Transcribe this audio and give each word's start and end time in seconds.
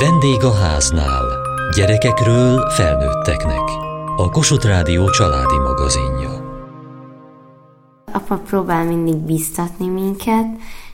Vendég 0.00 0.44
a 0.44 0.52
háznál. 0.52 1.24
Gyerekekről 1.76 2.70
felnőtteknek. 2.70 3.68
A 4.16 4.30
Kossuth 4.30 4.66
Rádió 4.66 5.10
családi 5.10 5.58
magazinja. 5.58 6.30
Apa 8.12 8.36
próbál 8.36 8.84
mindig 8.84 9.14
biztatni 9.14 9.86
minket, 9.86 10.46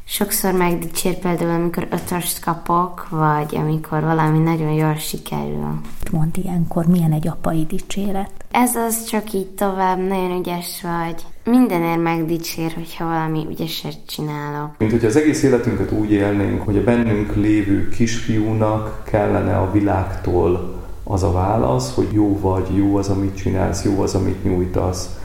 sokszor 0.05 0.53
megdicsér 0.53 1.19
például, 1.19 1.51
amikor 1.51 1.89
ötöst 1.91 2.41
kapok, 2.41 3.09
vagy 3.09 3.57
amikor 3.57 4.01
valami 4.01 4.39
nagyon 4.39 4.73
jól 4.73 4.95
sikerül. 4.95 5.81
Mond 6.11 6.37
ilyenkor, 6.37 6.87
milyen 6.87 7.13
egy 7.13 7.29
apai 7.29 7.65
dicséret? 7.65 8.31
Ez 8.51 8.77
az 8.77 9.05
csak 9.05 9.33
így 9.33 9.49
tovább, 9.49 9.99
nagyon 9.99 10.39
ügyes 10.39 10.83
vagy. 10.83 11.23
Mindenért 11.45 12.03
megdicsér, 12.03 12.73
hogyha 12.73 13.05
valami 13.05 13.47
ügyeset 13.51 13.97
csinálok. 14.07 14.71
Mint 14.79 14.91
hogy 14.91 15.05
az 15.05 15.17
egész 15.17 15.43
életünket 15.43 15.93
úgy 15.93 16.11
élnénk, 16.11 16.63
hogy 16.63 16.77
a 16.77 16.85
bennünk 16.85 17.35
lévő 17.35 17.89
kisfiúnak 17.89 19.03
kellene 19.05 19.57
a 19.59 19.71
világtól 19.73 20.83
az 21.05 21.23
a 21.23 21.33
válasz, 21.33 21.95
hogy 21.95 22.09
jó 22.13 22.39
vagy, 22.41 22.77
jó 22.77 22.97
az, 22.97 23.09
amit 23.09 23.37
csinálsz, 23.37 23.85
jó 23.85 24.01
az, 24.03 24.15
amit 24.15 24.45
nyújtasz, 24.45 25.19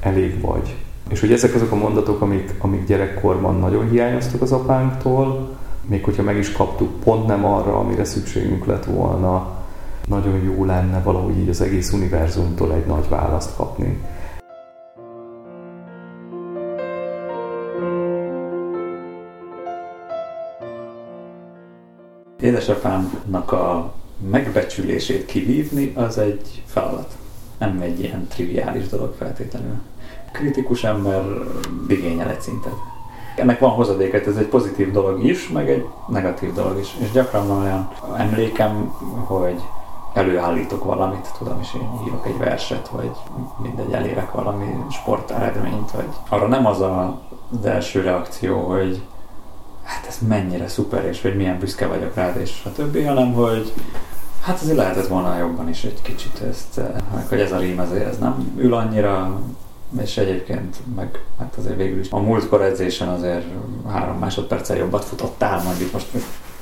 elég 0.00 0.40
vagy. 0.40 0.74
És 1.08 1.20
hogy 1.20 1.32
ezek 1.32 1.54
azok 1.54 1.72
a 1.72 1.76
mondatok, 1.76 2.20
amik, 2.20 2.54
amik 2.58 2.86
gyerekkorban 2.86 3.58
nagyon 3.58 3.90
hiányoztak 3.90 4.42
az 4.42 4.52
apánktól, 4.52 5.56
még 5.86 6.04
hogyha 6.04 6.22
meg 6.22 6.36
is 6.36 6.52
kaptuk, 6.52 7.00
pont 7.00 7.26
nem 7.26 7.44
arra, 7.44 7.78
amire 7.78 8.04
szükségünk 8.04 8.66
lett 8.66 8.84
volna, 8.84 9.50
nagyon 10.08 10.42
jó 10.42 10.64
lenne 10.64 11.00
valahogy 11.00 11.38
így 11.38 11.48
az 11.48 11.60
egész 11.60 11.92
univerzumtól 11.92 12.72
egy 12.72 12.86
nagy 12.86 13.08
választ 13.08 13.56
kapni. 13.56 13.98
Édesapámnak 22.46 23.52
a 23.52 23.92
megbecsülését 24.30 25.26
kivívni, 25.26 25.92
az 25.94 26.18
egy 26.18 26.62
feladat. 26.66 27.16
Nem 27.58 27.80
egy 27.80 28.00
ilyen 28.00 28.26
triviális 28.26 28.86
dolog 28.86 29.14
feltétlenül. 29.18 29.74
Kritikus 30.32 30.84
ember 30.84 31.24
igényel 31.88 32.30
egy 32.30 32.40
szintet. 32.40 32.72
Ennek 33.36 33.58
van 33.58 33.70
hozadéka, 33.70 34.16
ez 34.16 34.36
egy 34.36 34.46
pozitív 34.46 34.92
dolog 34.92 35.24
is, 35.24 35.48
meg 35.48 35.70
egy 35.70 35.84
negatív 36.08 36.52
dolog 36.52 36.78
is. 36.78 36.96
És 37.00 37.10
gyakran 37.10 37.48
van 37.48 37.62
olyan 37.62 37.88
emlékem, 38.16 38.94
hogy 39.26 39.60
előállítok 40.14 40.84
valamit, 40.84 41.32
tudom 41.38 41.60
is, 41.60 41.74
én 41.74 41.88
írok 42.06 42.26
egy 42.26 42.38
verset, 42.38 42.88
vagy 42.88 43.10
mindegy, 43.62 43.92
elérek 43.92 44.32
valami 44.32 44.76
sporteredményt, 44.90 45.90
vagy 45.90 46.08
arra 46.28 46.46
nem 46.46 46.66
az 46.66 46.80
a, 46.80 47.20
az 47.58 47.66
első 47.66 48.00
reakció, 48.00 48.60
hogy 48.60 49.02
hát 49.86 50.06
ez 50.08 50.18
mennyire 50.28 50.68
szuper, 50.68 51.04
és 51.04 51.22
hogy 51.22 51.36
milyen 51.36 51.58
büszke 51.58 51.86
vagyok 51.86 52.14
rád, 52.14 52.36
és 52.40 52.62
a 52.64 52.72
többi, 52.72 53.02
hanem 53.02 53.32
hogy 53.32 53.72
hát 54.40 54.60
azért 54.60 54.76
lehetett 54.76 55.06
volna 55.06 55.38
jobban 55.38 55.68
is 55.68 55.84
egy 55.84 56.02
kicsit 56.02 56.40
ezt, 56.50 56.80
meg 57.14 57.26
hogy 57.28 57.40
ez 57.40 57.52
a 57.52 57.58
rím 57.58 57.78
azért 57.78 58.06
ez 58.06 58.18
nem 58.18 58.52
ül 58.56 58.74
annyira, 58.74 59.40
és 60.00 60.16
egyébként 60.16 60.76
meg 60.96 61.20
hát 61.38 61.54
azért 61.58 61.76
végül 61.76 62.00
is 62.00 62.10
a 62.10 62.18
múltkor 62.18 62.62
edzésen 62.62 63.08
azért 63.08 63.44
három 63.88 64.18
másodperccel 64.18 64.76
jobbat 64.76 65.04
futottál, 65.04 65.62
mondjuk 65.62 65.92
most. 65.92 66.06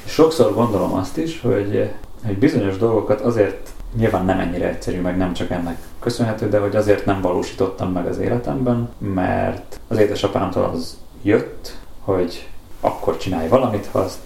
Sokszor 0.04 0.54
gondolom 0.54 0.92
azt 0.92 1.16
is, 1.16 1.40
hogy, 1.40 1.90
hogy 2.24 2.38
bizonyos 2.38 2.76
dolgokat 2.76 3.20
azért 3.20 3.68
nyilván 3.96 4.24
nem 4.24 4.38
ennyire 4.38 4.68
egyszerű, 4.68 5.00
meg 5.00 5.16
nem 5.16 5.32
csak 5.32 5.50
ennek 5.50 5.76
köszönhető, 6.00 6.48
de 6.48 6.58
hogy 6.58 6.76
azért 6.76 7.04
nem 7.04 7.20
valósítottam 7.20 7.92
meg 7.92 8.06
az 8.06 8.18
életemben, 8.18 8.88
mert 8.98 9.80
az 9.88 9.98
édesapámtól 9.98 10.64
az 10.64 10.98
jött, 11.22 11.76
hogy 12.00 12.48
akkor 12.84 13.16
csinálj 13.16 13.48
valamit, 13.48 13.86
ha 13.92 13.98
azt 13.98 14.18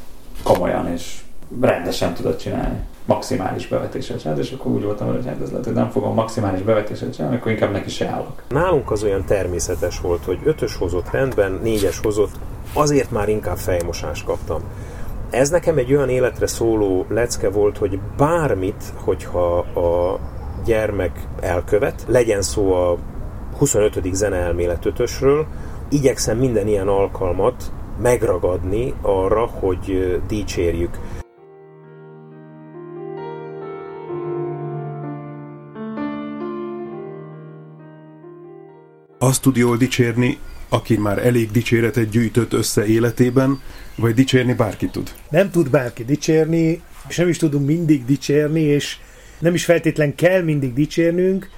komolyan 0.42 0.92
és 0.92 1.20
rendesen 1.61 2.14
tudod 2.14 2.37
csinálni. 2.37 2.81
Maximális 3.05 3.69
bevetéssel 3.69 4.19
csinálni, 4.19 4.41
és 4.41 4.53
akkor 4.53 4.73
úgy 4.73 4.83
voltam, 4.83 5.06
hogy 5.06 5.27
hát 5.27 5.41
ez 5.42 5.50
lehet, 5.50 5.65
hogy 5.65 5.75
nem 5.75 5.91
fogom 5.91 6.15
maximális 6.15 6.62
bevetéssel 6.62 7.11
csinálni, 7.11 7.37
akkor 7.37 7.50
inkább 7.53 7.73
neki 7.73 7.91
se 7.91 8.06
állok. 8.06 8.43
Nálunk 8.49 8.91
az 8.91 9.03
olyan 9.03 9.25
természetes 9.25 10.00
volt, 10.00 10.25
hogy 10.25 10.38
ötös 10.44 10.77
hozott 10.77 11.10
rendben, 11.10 11.59
négyes 11.62 12.00
hozott, 12.03 12.33
azért 12.72 13.10
már 13.10 13.28
inkább 13.28 13.56
fejmosást 13.56 14.25
kaptam. 14.25 14.60
Ez 15.31 15.50
nekem 15.50 15.77
egy 15.77 15.94
olyan 15.94 16.09
életre 16.09 16.47
szóló 16.47 17.06
lecke 17.09 17.50
volt, 17.50 17.78
hogy 17.78 17.99
bármit, 18.16 18.84
hogyha 18.94 19.59
a 19.59 20.19
gyermek 20.65 21.27
elkövet, 21.41 22.04
legyen 22.09 22.43
szó 22.43 22.72
a 22.72 22.97
25. 23.59 24.00
zeneelmélet 24.12 24.84
ötösről, 24.84 25.47
igyekszem 25.88 26.38
minden 26.38 26.66
ilyen 26.66 26.88
alkalmat 26.88 27.72
megragadni 28.03 28.94
arra, 29.03 29.47
hogy 29.47 30.20
dicsérjük. 30.28 30.98
Azt 39.19 39.42
tud 39.42 39.56
jól 39.56 39.76
dicsérni, 39.76 40.38
aki 40.69 40.97
már 40.97 41.26
elég 41.26 41.50
dicséretet 41.50 42.09
gyűjtött 42.09 42.53
össze 42.53 42.86
életében, 42.86 43.60
vagy 43.97 44.15
dicsérni 44.15 44.54
bárki 44.54 44.88
tud? 44.88 45.10
Nem 45.30 45.50
tud 45.50 45.70
bárki 45.70 46.04
dicsérni, 46.04 46.82
és 47.09 47.16
nem 47.16 47.28
is 47.28 47.36
tudunk 47.36 47.66
mindig 47.66 48.04
dicsérni, 48.04 48.60
és 48.60 48.97
nem 49.38 49.54
is 49.54 49.65
feltétlen 49.65 50.15
kell 50.15 50.42
mindig 50.42 50.72
dicsérnünk, 50.72 51.48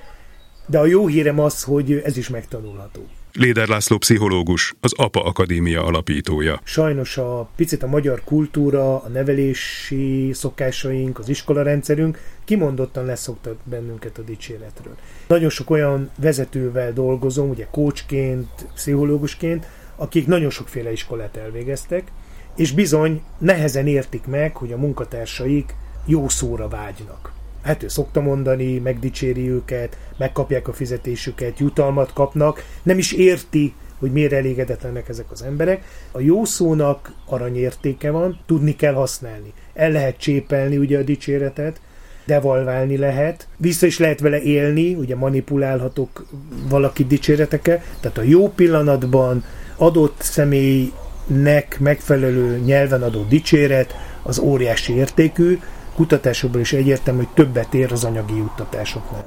de 0.66 0.78
a 0.78 0.86
jó 0.86 1.06
hírem 1.06 1.40
az, 1.40 1.62
hogy 1.62 1.92
ez 2.04 2.16
is 2.16 2.28
megtanulható. 2.28 3.06
Léder 3.32 3.68
László 3.68 3.98
pszichológus, 3.98 4.74
az 4.80 4.92
APA 4.96 5.24
Akadémia 5.24 5.84
alapítója. 5.84 6.60
Sajnos 6.64 7.18
a 7.18 7.48
picit 7.56 7.82
a 7.82 7.86
magyar 7.86 8.22
kultúra, 8.24 9.02
a 9.02 9.08
nevelési 9.08 10.30
szokásaink, 10.32 11.18
az 11.18 11.28
iskolarendszerünk 11.28 12.18
kimondottan 12.44 13.04
leszoktat 13.04 13.56
bennünket 13.64 14.18
a 14.18 14.22
dicséretről. 14.22 14.96
Nagyon 15.26 15.50
sok 15.50 15.70
olyan 15.70 16.10
vezetővel 16.18 16.92
dolgozom, 16.92 17.48
ugye 17.48 17.66
coachként, 17.70 18.48
pszichológusként, 18.74 19.66
akik 19.96 20.26
nagyon 20.26 20.50
sokféle 20.50 20.92
iskolát 20.92 21.36
elvégeztek, 21.36 22.12
és 22.56 22.72
bizony 22.72 23.22
nehezen 23.38 23.86
értik 23.86 24.26
meg, 24.26 24.56
hogy 24.56 24.72
a 24.72 24.76
munkatársaik 24.76 25.74
jó 26.06 26.28
szóra 26.28 26.68
vágynak 26.68 27.38
hát 27.62 27.82
ő 27.82 27.88
szokta 27.88 28.20
mondani, 28.20 28.78
megdicséri 28.78 29.50
őket, 29.50 29.98
megkapják 30.18 30.68
a 30.68 30.72
fizetésüket, 30.72 31.58
jutalmat 31.58 32.12
kapnak, 32.12 32.64
nem 32.82 32.98
is 32.98 33.12
érti, 33.12 33.74
hogy 33.98 34.12
miért 34.12 34.32
elégedetlenek 34.32 35.08
ezek 35.08 35.30
az 35.30 35.42
emberek. 35.42 35.84
A 36.12 36.20
jó 36.20 36.44
szónak 36.44 37.12
aranyértéke 37.26 38.10
van, 38.10 38.38
tudni 38.46 38.76
kell 38.76 38.94
használni. 38.94 39.52
El 39.74 39.90
lehet 39.90 40.16
csépelni 40.16 40.76
ugye 40.76 40.98
a 40.98 41.02
dicséretet, 41.02 41.80
devalválni 42.26 42.96
lehet, 42.96 43.48
vissza 43.56 43.86
is 43.86 43.98
lehet 43.98 44.20
vele 44.20 44.40
élni, 44.40 44.94
ugye 44.94 45.16
manipulálhatok 45.16 46.26
valaki 46.68 47.04
dicséreteke, 47.04 47.84
tehát 48.00 48.18
a 48.18 48.22
jó 48.22 48.48
pillanatban 48.48 49.44
adott 49.76 50.20
személynek 50.20 51.76
megfelelő 51.78 52.58
nyelven 52.58 53.02
adott 53.02 53.28
dicséret 53.28 53.94
az 54.22 54.38
óriási 54.38 54.94
értékű, 54.94 55.58
kutatásokból 56.00 56.60
is 56.60 56.72
egyértelmű, 56.72 57.18
hogy 57.18 57.34
többet 57.34 57.74
ér 57.74 57.92
az 57.92 58.04
anyagi 58.04 58.36
juttatásoknál. 58.36 59.24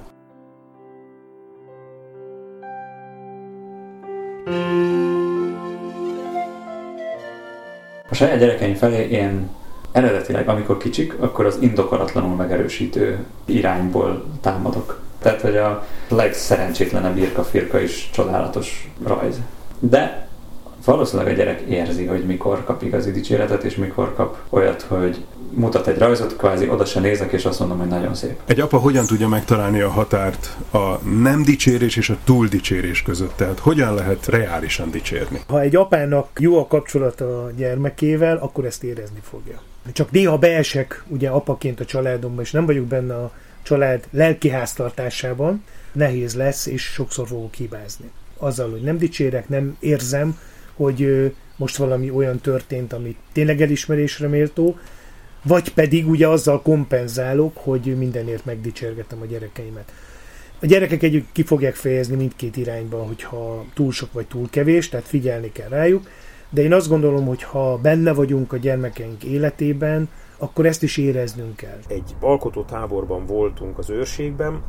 A 8.09 8.15
saját 8.15 8.39
gyerekeim 8.39 8.73
felé 8.75 9.09
én 9.09 9.49
eredetileg, 9.91 10.49
amikor 10.49 10.77
kicsik, 10.77 11.15
akkor 11.19 11.45
az 11.45 11.57
indokolatlanul 11.61 12.35
megerősítő 12.35 13.25
irányból 13.45 14.25
támadok. 14.41 15.01
Tehát, 15.19 15.41
hogy 15.41 15.57
a 15.57 15.85
legszerencsétlenebb 16.07 17.17
irka-firka 17.17 17.79
is 17.79 18.09
csodálatos 18.13 18.91
rajz. 19.03 19.39
De 19.79 20.27
valószínűleg 20.85 21.33
a 21.33 21.35
gyerek 21.35 21.61
érzi, 21.61 22.05
hogy 22.05 22.25
mikor 22.25 22.63
kap 22.63 22.81
igazi 22.81 23.11
dicséretet, 23.11 23.63
és 23.63 23.75
mikor 23.75 24.13
kap 24.13 24.37
olyat, 24.49 24.81
hogy 24.81 25.25
mutat 25.55 25.87
egy 25.87 25.97
rajzot, 25.97 26.35
kvázi 26.35 26.69
oda 26.69 26.85
se 26.85 26.99
nézek, 26.99 27.31
és 27.31 27.45
azt 27.45 27.59
mondom, 27.59 27.77
hogy 27.77 27.87
nagyon 27.87 28.15
szép. 28.15 28.39
Egy 28.45 28.59
apa 28.59 28.77
hogyan 28.77 29.05
tudja 29.05 29.27
megtalálni 29.27 29.81
a 29.81 29.89
határt 29.89 30.57
a 30.71 30.97
nem 30.97 31.43
dicsérés 31.43 31.95
és 31.95 32.09
a 32.09 32.17
túl 32.23 32.47
dicsérés 32.47 33.01
között? 33.01 33.35
Tehát 33.35 33.59
hogyan 33.59 33.93
lehet 33.93 34.27
reálisan 34.27 34.91
dicsérni? 34.91 35.41
Ha 35.47 35.61
egy 35.61 35.75
apának 35.75 36.29
jó 36.39 36.59
a 36.59 36.67
kapcsolata 36.67 37.43
a 37.43 37.51
gyermekével, 37.55 38.37
akkor 38.37 38.65
ezt 38.65 38.83
érezni 38.83 39.19
fogja. 39.29 39.61
Csak 39.93 40.11
néha 40.11 40.37
beesek 40.37 41.03
ugye 41.07 41.29
apaként 41.29 41.79
a 41.79 41.85
családomba, 41.85 42.41
és 42.41 42.51
nem 42.51 42.65
vagyok 42.65 42.85
benne 42.85 43.15
a 43.15 43.31
család 43.63 44.03
lelkiháztartásában, 44.11 45.63
nehéz 45.91 46.35
lesz, 46.35 46.65
és 46.65 46.81
sokszor 46.81 47.27
fogok 47.27 47.53
hibázni. 47.53 48.11
Azzal, 48.37 48.69
hogy 48.69 48.81
nem 48.81 48.97
dicsérek, 48.97 49.49
nem 49.49 49.77
érzem, 49.79 50.39
hogy 50.75 51.31
most 51.55 51.75
valami 51.75 52.09
olyan 52.09 52.39
történt, 52.39 52.93
amit 52.93 53.17
tényleg 53.31 53.61
elismerésre 53.61 54.27
méltó, 54.27 54.77
vagy 55.43 55.73
pedig 55.73 56.09
ugye 56.09 56.27
azzal 56.27 56.61
kompenzálok, 56.61 57.57
hogy 57.57 57.97
mindenért 57.97 58.45
megdicsergetem 58.45 59.21
a 59.21 59.25
gyerekeimet. 59.25 59.91
A 60.59 60.65
gyerekek 60.65 61.03
együtt 61.03 61.31
ki 61.31 61.43
fogják 61.43 61.75
fejezni 61.75 62.15
mindkét 62.15 62.57
irányban, 62.57 63.07
hogyha 63.07 63.65
túl 63.73 63.91
sok 63.91 64.13
vagy 64.13 64.27
túl 64.27 64.49
kevés, 64.49 64.89
tehát 64.89 65.07
figyelni 65.07 65.51
kell 65.51 65.69
rájuk, 65.69 66.09
de 66.49 66.61
én 66.61 66.73
azt 66.73 66.89
gondolom, 66.89 67.25
hogy 67.25 67.43
ha 67.43 67.77
benne 67.77 68.13
vagyunk 68.13 68.53
a 68.53 68.57
gyermekeink 68.57 69.23
életében, 69.23 70.09
akkor 70.37 70.65
ezt 70.65 70.83
is 70.83 70.97
éreznünk 70.97 71.55
kell. 71.55 71.79
Egy 71.87 72.15
alkotó 72.19 72.63
táborban 72.63 73.25
voltunk 73.25 73.77
az 73.77 73.89
őrségben, 73.89 74.61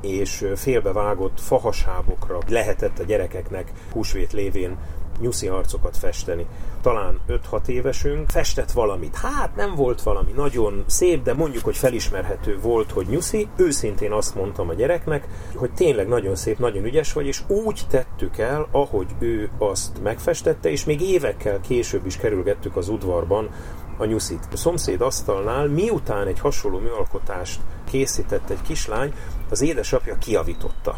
és 0.00 0.44
félbevágott 0.54 1.40
fahasábokra 1.40 2.38
lehetett 2.48 2.98
a 2.98 3.04
gyerekeknek 3.04 3.72
húsvét 3.92 4.32
lévén 4.32 4.76
nyuszi 5.20 5.48
arcokat 5.48 5.96
festeni. 5.96 6.46
Talán 6.82 7.20
5-6 7.28 7.66
évesünk 7.66 8.30
festett 8.30 8.70
valamit. 8.70 9.16
Hát 9.16 9.56
nem 9.56 9.74
volt 9.74 10.02
valami 10.02 10.32
nagyon 10.32 10.84
szép, 10.86 11.22
de 11.22 11.34
mondjuk, 11.34 11.64
hogy 11.64 11.76
felismerhető 11.76 12.58
volt, 12.60 12.90
hogy 12.90 13.06
nyuszi. 13.06 13.48
Őszintén 13.56 14.12
azt 14.12 14.34
mondtam 14.34 14.68
a 14.68 14.74
gyereknek, 14.74 15.28
hogy 15.54 15.70
tényleg 15.70 16.08
nagyon 16.08 16.36
szép, 16.36 16.58
nagyon 16.58 16.84
ügyes 16.84 17.12
vagy, 17.12 17.26
és 17.26 17.42
úgy 17.46 17.80
tettük 17.88 18.38
el, 18.38 18.68
ahogy 18.70 19.06
ő 19.18 19.50
azt 19.58 20.02
megfestette, 20.02 20.70
és 20.70 20.84
még 20.84 21.00
évekkel 21.00 21.60
később 21.60 22.06
is 22.06 22.16
kerülgettük 22.16 22.76
az 22.76 22.88
udvarban 22.88 23.48
a 23.96 24.04
nyuszit. 24.04 24.48
A 24.52 24.56
szomszéd 24.56 25.00
asztalnál, 25.00 25.66
miután 25.66 26.26
egy 26.26 26.38
hasonló 26.38 26.78
műalkotást 26.78 27.60
készített 27.90 28.50
egy 28.50 28.62
kislány, 28.62 29.12
az 29.50 29.60
édesapja 29.60 30.18
kiavította 30.18 30.96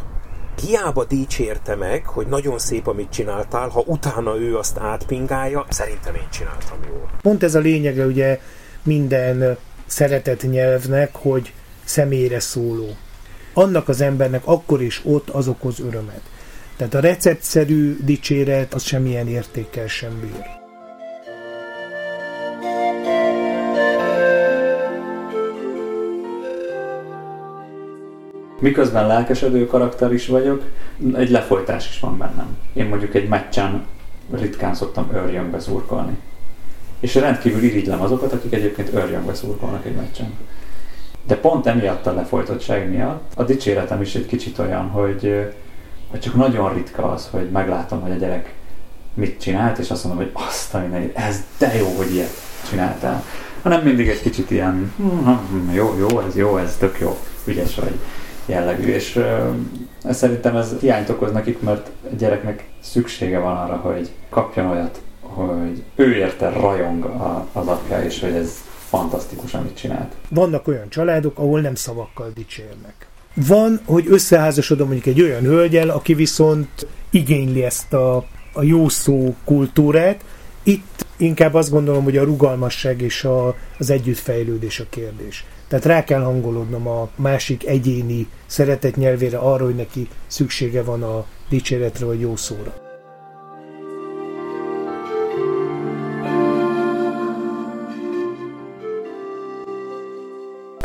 hiába 0.59 1.05
dicsérte 1.05 1.75
meg, 1.75 2.05
hogy 2.05 2.27
nagyon 2.27 2.59
szép, 2.59 2.87
amit 2.87 3.09
csináltál, 3.09 3.69
ha 3.69 3.83
utána 3.85 4.37
ő 4.37 4.57
azt 4.57 4.77
átpingálja, 4.77 5.65
szerintem 5.69 6.15
én 6.15 6.29
csináltam 6.31 6.77
jól. 6.87 7.09
Pont 7.21 7.43
ez 7.43 7.55
a 7.55 7.59
lényege 7.59 8.05
ugye 8.05 8.39
minden 8.83 9.57
szeretett 9.85 10.49
nyelvnek, 10.49 11.15
hogy 11.15 11.53
személyre 11.83 12.39
szóló. 12.39 12.95
Annak 13.53 13.87
az 13.89 14.01
embernek 14.01 14.41
akkor 14.45 14.81
is 14.81 15.01
ott 15.03 15.29
az 15.29 15.47
okoz 15.47 15.79
örömet. 15.79 16.21
Tehát 16.77 16.93
a 16.93 16.99
receptszerű 16.99 17.97
dicséret 18.03 18.73
az 18.73 18.83
semmilyen 18.83 19.27
értékkel 19.27 19.87
sem 19.87 20.19
bír. 20.19 20.60
Miközben 28.61 29.07
lelkesedő 29.07 29.65
karakter 29.65 30.13
is 30.13 30.27
vagyok, 30.27 30.63
egy 31.15 31.29
lefolytás 31.29 31.89
is 31.89 31.99
van 31.99 32.17
bennem. 32.17 32.57
Én 32.73 32.85
mondjuk 32.85 33.15
egy 33.15 33.27
meccsen 33.27 33.85
ritkán 34.31 34.75
szoktam 34.75 35.09
örjöngbe 35.13 35.59
szurkolni. 35.59 36.17
És 36.99 37.15
rendkívül 37.15 37.63
irigylem 37.63 38.01
azokat, 38.01 38.33
akik 38.33 38.53
egyébként 38.53 38.93
örjöngbe 38.93 39.33
szurkolnak 39.33 39.85
egy 39.85 39.95
meccsen. 39.95 40.33
De 41.27 41.35
pont 41.35 41.67
emiatt 41.67 42.05
a 42.05 42.13
lefolytottság 42.13 42.89
miatt 42.89 43.31
a 43.35 43.43
dicséretem 43.43 44.01
is 44.01 44.15
egy 44.15 44.25
kicsit 44.25 44.59
olyan, 44.59 44.89
hogy, 44.89 45.51
hogy 46.07 46.19
csak 46.19 46.35
nagyon 46.35 46.73
ritka 46.73 47.11
az, 47.11 47.27
hogy 47.31 47.49
meglátom, 47.49 48.01
hogy 48.01 48.11
a 48.11 48.15
gyerek 48.15 48.53
mit 49.13 49.41
csinált, 49.41 49.77
és 49.77 49.91
azt 49.91 50.03
mondom, 50.03 50.23
hogy 50.23 50.43
azt 50.47 50.73
a 50.73 50.83
ez 51.13 51.43
de 51.57 51.75
jó, 51.75 51.87
hogy 51.97 52.13
ilyet 52.13 52.33
csináltál. 52.69 53.23
Hanem 53.61 53.81
mindig 53.81 54.07
egy 54.07 54.21
kicsit 54.21 54.51
ilyen, 54.51 54.93
hm, 54.97 55.73
jó, 55.73 55.95
jó, 55.97 56.19
ez 56.19 56.35
jó, 56.35 56.57
ez 56.57 56.75
tök 56.77 56.99
jó, 56.99 57.17
ügyes 57.45 57.75
vagy 57.75 57.99
jellegű, 58.51 58.93
és 58.93 59.15
uh, 59.15 59.55
szerintem 60.09 60.55
ez 60.55 60.73
hiányt 60.79 61.09
okoz 61.09 61.31
nekik, 61.31 61.61
mert 61.61 61.89
a 62.11 62.15
gyereknek 62.17 62.63
szüksége 62.79 63.39
van 63.39 63.57
arra, 63.57 63.75
hogy 63.75 64.09
kapjon 64.29 64.65
olyat, 64.65 65.01
hogy 65.21 65.83
ő 65.95 66.15
érte 66.15 66.49
rajong 66.49 67.03
a, 67.03 67.47
az 67.51 67.67
apja, 67.67 68.03
és 68.03 68.19
hogy 68.19 68.33
ez 68.33 68.57
fantasztikus, 68.87 69.53
amit 69.53 69.75
csinált. 69.75 70.13
Vannak 70.29 70.67
olyan 70.67 70.89
családok, 70.89 71.39
ahol 71.39 71.61
nem 71.61 71.75
szavakkal 71.75 72.31
dicsérnek. 72.35 73.07
Van, 73.33 73.79
hogy 73.85 74.05
összeházasodom 74.09 74.87
mondjuk 74.87 75.15
egy 75.15 75.21
olyan 75.21 75.43
hölgyel, 75.43 75.89
aki 75.89 76.13
viszont 76.13 76.87
igényli 77.09 77.63
ezt 77.63 77.93
a, 77.93 78.15
a 78.53 78.63
jó 78.63 78.89
szó 78.89 79.35
kultúrát. 79.43 80.23
Itt 80.63 81.05
inkább 81.21 81.53
azt 81.53 81.69
gondolom, 81.69 82.03
hogy 82.03 82.17
a 82.17 82.23
rugalmasság 82.23 83.01
és 83.01 83.23
a, 83.23 83.55
az 83.77 83.89
együttfejlődés 83.89 84.79
a 84.79 84.85
kérdés. 84.89 85.45
Tehát 85.67 85.85
rá 85.85 86.03
kell 86.03 86.21
hangolódnom 86.21 86.87
a 86.87 87.09
másik 87.15 87.65
egyéni 87.65 88.27
szeretet 88.45 88.95
nyelvére 88.95 89.37
arra, 89.37 89.65
hogy 89.65 89.75
neki 89.75 90.07
szüksége 90.27 90.83
van 90.83 91.03
a 91.03 91.25
dicséretre 91.49 92.05
vagy 92.05 92.19
jó 92.19 92.35
szóra. 92.35 92.90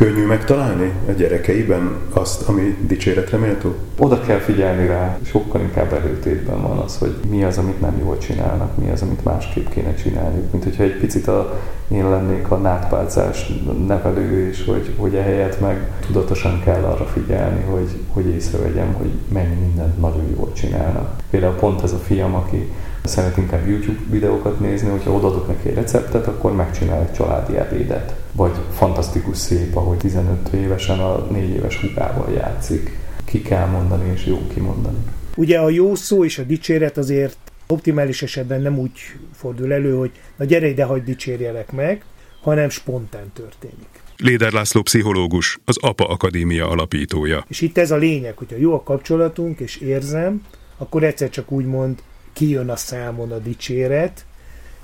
Könnyű 0.07 0.27
megtalálni 0.27 0.93
a 1.09 1.11
gyerekeiben 1.11 1.97
azt, 2.13 2.49
ami 2.49 2.77
dicséretre 2.87 3.37
méltó? 3.37 3.75
Oda 3.99 4.21
kell 4.21 4.39
figyelni 4.39 4.87
rá, 4.87 5.19
sokkal 5.25 5.61
inkább 5.61 5.93
előtétben 5.93 6.63
van 6.63 6.79
az, 6.79 6.99
hogy 6.99 7.15
mi 7.31 7.45
az, 7.45 7.59
amit 7.59 7.81
nem 7.81 7.99
jól 7.99 8.19
csinálnak, 8.19 8.77
mi 8.79 8.91
az, 8.91 9.03
amit 9.03 9.25
másképp 9.25 9.69
kéne 9.69 9.95
csinálni. 9.95 10.43
Mint 10.51 10.65
hogyha 10.65 10.83
egy 10.83 10.99
picit 10.99 11.29
a, 11.29 11.61
én 11.89 12.11
lennék 12.11 12.51
a 12.51 12.57
nátpálcás 12.57 13.53
nevelő, 13.87 14.49
és 14.49 14.65
hogy, 14.67 14.95
hogy 14.97 15.15
ehelyett 15.15 15.61
meg 15.61 15.91
tudatosan 16.07 16.61
kell 16.65 16.83
arra 16.83 17.05
figyelni, 17.05 17.63
hogy, 17.63 18.01
hogy 18.13 18.27
észrevegyem, 18.27 18.95
hogy 18.95 19.11
mennyi 19.29 19.55
mindent 19.61 20.01
nagyon 20.01 20.25
jól 20.37 20.53
csinálnak. 20.53 21.11
Például 21.31 21.55
pont 21.55 21.83
ez 21.83 21.93
a 21.93 21.99
fiam, 21.99 22.35
aki 22.35 22.73
szeret 23.07 23.37
inkább 23.37 23.69
YouTube 23.69 24.01
videókat 24.11 24.61
nézni, 24.61 24.89
hogyha 24.89 25.13
odaadok 25.13 25.47
neki 25.47 25.69
egy 25.69 25.75
receptet, 25.75 26.27
akkor 26.27 26.55
megcsinál 26.55 27.01
egy 27.01 27.13
családi 27.13 27.57
ebédet. 27.57 28.15
Vagy 28.33 28.53
fantasztikus 28.75 29.37
szép, 29.37 29.77
ahogy 29.77 29.99
15 29.99 30.49
évesen 30.49 30.99
a 30.99 31.27
4 31.31 31.49
éves 31.49 31.81
hugával 31.81 32.33
játszik. 32.33 32.99
Ki 33.25 33.43
kell 33.43 33.67
mondani, 33.67 34.13
és 34.15 34.27
jó 34.27 34.47
kimondani. 34.55 34.99
Ugye 35.37 35.59
a 35.59 35.69
jó 35.69 35.95
szó 35.95 36.25
és 36.25 36.39
a 36.39 36.43
dicséret 36.43 36.97
azért 36.97 37.37
optimális 37.67 38.23
esetben 38.23 38.63
nem 38.63 38.79
úgy 38.79 38.91
fordul 39.35 39.73
elő, 39.73 39.95
hogy 39.95 40.11
na 40.37 40.45
gyere 40.45 40.69
ide, 40.69 40.85
hagyd 40.85 41.05
dicsérjelek 41.05 41.73
meg, 41.73 42.05
hanem 42.43 42.69
spontán 42.69 43.33
történik. 43.33 43.89
Léder 44.17 44.53
László 44.53 44.83
pszichológus, 44.83 45.59
az 45.65 45.79
APA 45.81 46.05
Akadémia 46.05 46.69
alapítója. 46.69 47.45
És 47.49 47.61
itt 47.61 47.79
ez 47.79 47.91
a 47.91 47.97
lényeg, 47.97 48.37
hogyha 48.37 48.57
jó 48.57 48.75
a 48.75 48.83
kapcsolatunk, 48.83 49.61
és 49.61 49.77
érzem, 49.77 50.43
akkor 50.77 51.05
egyszer 51.05 51.31
csak 51.31 51.53
úgy 51.53 51.65
mond, 51.65 52.03
kijön 52.37 52.69
a 52.69 52.77
számon 52.77 53.33
a 53.33 53.39
dicséret, 53.39 54.25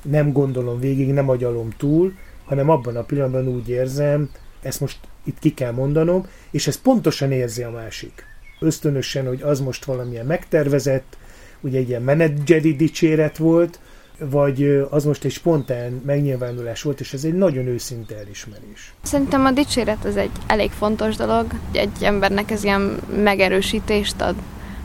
nem 0.03 0.33
gondolom 0.33 0.81
végig, 0.81 1.13
nem 1.13 1.29
agyalom 1.29 1.69
túl, 1.77 2.13
hanem 2.45 2.69
abban 2.69 2.97
a 2.97 3.03
pillanatban 3.03 3.49
úgy 3.49 3.69
érzem, 3.69 4.31
ezt 4.63 4.81
most 4.81 4.99
itt 5.25 5.39
ki 5.39 5.55
kell 5.55 5.73
mondanom, 5.73 6.27
és 6.51 6.67
ez 6.67 6.81
pontosan 6.81 7.33
érzi 7.33 7.63
a 7.63 7.71
másik. 7.71 8.25
Ösztönösen, 8.61 9.27
hogy 9.27 9.43
az 9.43 9.61
most 9.61 9.85
valamilyen 9.85 10.27
megtervezett, 10.27 11.17
ugye 11.61 11.79
egy 11.79 11.89
ilyen 11.89 12.03
menedzseri 12.03 12.77
dicséret 12.77 13.37
volt, 13.37 13.81
vagy 14.19 14.87
az 14.91 15.05
most 15.05 15.25
egy 15.25 15.33
spontán 15.33 16.03
megnyilvánulás 16.07 16.83
volt, 16.83 17.01
és 17.01 17.13
ez 17.13 17.25
egy 17.25 17.35
nagyon 17.35 17.67
őszinte 17.67 18.17
elismerés. 18.17 18.95
Szerintem 19.03 19.45
a 19.45 19.51
dicséret 19.51 20.05
az 20.05 20.17
egy 20.17 20.31
elég 20.47 20.71
fontos 20.71 21.17
dolog. 21.17 21.47
Egy 21.73 22.03
embernek 22.03 22.51
ez 22.51 22.65
ilyen 22.65 23.01
megerősítést 23.23 24.21
ad, 24.21 24.35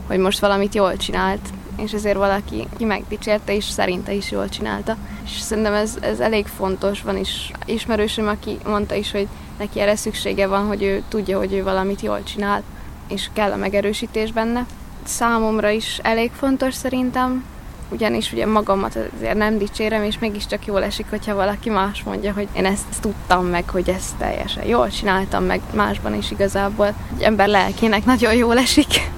hogy 0.06 0.18
most 0.18 0.38
valamit 0.38 0.74
jól 0.74 0.96
csinált, 0.96 1.48
és 1.82 1.92
ezért 1.92 2.16
valaki 2.16 2.66
ki 2.76 2.84
megdicsérte, 2.84 3.54
és 3.54 3.64
szerinte 3.64 4.12
is 4.12 4.30
jól 4.30 4.48
csinálta. 4.48 4.96
És 5.24 5.40
szerintem 5.40 5.74
ez, 5.74 5.96
ez 6.00 6.20
elég 6.20 6.46
fontos, 6.46 7.02
van 7.02 7.16
is 7.16 7.52
ismerősöm, 7.66 8.28
aki 8.28 8.58
mondta 8.66 8.94
is, 8.94 9.10
hogy 9.10 9.28
neki 9.58 9.80
erre 9.80 9.96
szüksége 9.96 10.46
van, 10.46 10.66
hogy 10.66 10.82
ő 10.82 11.02
tudja, 11.08 11.38
hogy 11.38 11.52
ő 11.52 11.62
valamit 11.62 12.00
jól 12.00 12.22
csinál, 12.22 12.62
és 13.08 13.28
kell 13.32 13.52
a 13.52 13.56
megerősítés 13.56 14.32
benne. 14.32 14.66
Számomra 15.04 15.70
is 15.70 15.98
elég 16.02 16.30
fontos 16.32 16.74
szerintem, 16.74 17.44
ugyanis 17.90 18.32
ugye 18.32 18.46
magamat 18.46 18.98
azért 19.16 19.36
nem 19.36 19.58
dicsérem, 19.58 20.02
és 20.02 20.18
mégiscsak 20.18 20.66
jól 20.66 20.82
esik, 20.84 21.06
hogyha 21.10 21.34
valaki 21.34 21.70
más 21.70 22.02
mondja, 22.02 22.32
hogy 22.32 22.48
én 22.52 22.64
ezt, 22.64 22.84
ezt 22.90 23.00
tudtam 23.00 23.46
meg, 23.46 23.70
hogy 23.70 23.88
ezt 23.88 24.16
teljesen 24.16 24.66
jól 24.66 24.88
csináltam, 24.88 25.44
meg 25.44 25.60
másban 25.74 26.14
is 26.14 26.30
igazából. 26.30 26.94
Egy 27.16 27.22
ember 27.22 27.48
lelkének 27.48 28.04
nagyon 28.04 28.34
jól 28.34 28.58
esik. 28.58 29.16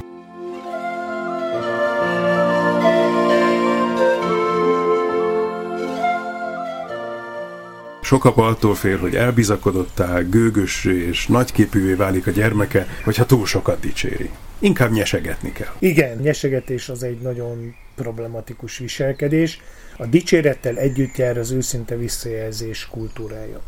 Sok 8.11 8.25
apa 8.25 8.47
attól 8.47 8.75
fél, 8.75 8.99
hogy 8.99 9.15
elbizakodottá, 9.17 10.21
gőgössé 10.21 11.07
és 11.07 11.27
nagyképűvé 11.27 11.93
válik 11.93 12.27
a 12.27 12.31
gyermeke, 12.31 12.87
hogyha 13.05 13.27
túl 13.27 13.47
sokat 13.47 13.81
dicséri. 13.81 14.31
Inkább 14.59 14.91
nyesegetni 14.91 15.53
kell. 15.53 15.73
Igen, 15.79 16.17
nyesegetés 16.17 16.89
az 16.89 17.03
egy 17.03 17.19
nagyon 17.19 17.75
problematikus 17.95 18.79
viselkedés. 18.79 19.61
A 19.97 20.07
dicsérettel 20.07 20.77
együtt 20.77 21.17
jár 21.17 21.39
az 21.39 21.51
őszinte 21.51 21.97
visszajelzés 21.97 22.89
kultúrája. 22.91 23.61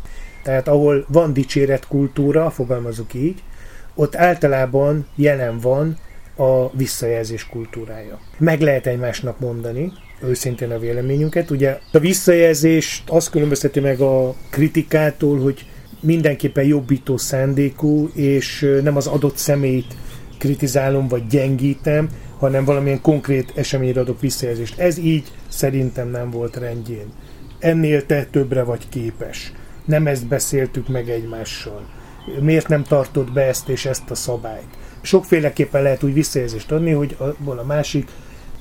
Tehát 0.42 0.68
ahol 0.68 1.04
van 1.08 1.32
dicséret 1.32 1.86
kultúra, 1.86 2.50
fogalmazok 2.50 3.14
így, 3.14 3.42
ott 3.94 4.16
általában 4.16 5.06
jelen 5.14 5.58
van 5.58 5.98
a 6.36 6.76
visszajelzés 6.76 7.46
kultúrája. 7.46 8.18
Meg 8.38 8.60
lehet 8.60 8.86
egymásnak 8.86 9.38
mondani, 9.38 9.92
őszintén 10.28 10.70
a 10.70 10.78
véleményünket. 10.78 11.50
Ugye 11.50 11.78
a 11.92 11.98
visszajelzést 11.98 13.10
azt 13.10 13.30
különbözteti 13.30 13.80
meg 13.80 14.00
a 14.00 14.34
kritikától, 14.50 15.38
hogy 15.40 15.66
mindenképpen 16.00 16.64
jobbító 16.64 17.16
szándékú, 17.16 18.10
és 18.14 18.78
nem 18.82 18.96
az 18.96 19.06
adott 19.06 19.36
személyt 19.36 19.96
kritizálom 20.38 21.08
vagy 21.08 21.26
gyengítem, 21.26 22.08
hanem 22.38 22.64
valamilyen 22.64 23.00
konkrét 23.00 23.52
eseményre 23.54 24.00
adok 24.00 24.20
visszajelzést. 24.20 24.78
Ez 24.78 24.98
így 24.98 25.24
szerintem 25.48 26.08
nem 26.08 26.30
volt 26.30 26.56
rendjén. 26.56 27.12
Ennél 27.58 28.06
te 28.06 28.24
többre 28.24 28.62
vagy 28.62 28.88
képes. 28.88 29.52
nem 29.84 30.06
ezt 30.06 30.26
beszéltük 30.26 30.88
meg 30.88 31.08
egymással, 31.10 31.88
miért 32.40 32.68
nem 32.68 32.82
tartott 32.82 33.32
be 33.32 33.42
ezt 33.42 33.68
és 33.68 33.86
ezt 33.86 34.10
a 34.10 34.14
szabályt. 34.14 34.68
Sokféleképpen 35.00 35.82
lehet 35.82 36.02
úgy 36.02 36.12
visszajelzést 36.12 36.72
adni, 36.72 36.90
hogy 36.90 37.16
abból 37.18 37.58
a 37.58 37.64
másik 37.64 38.08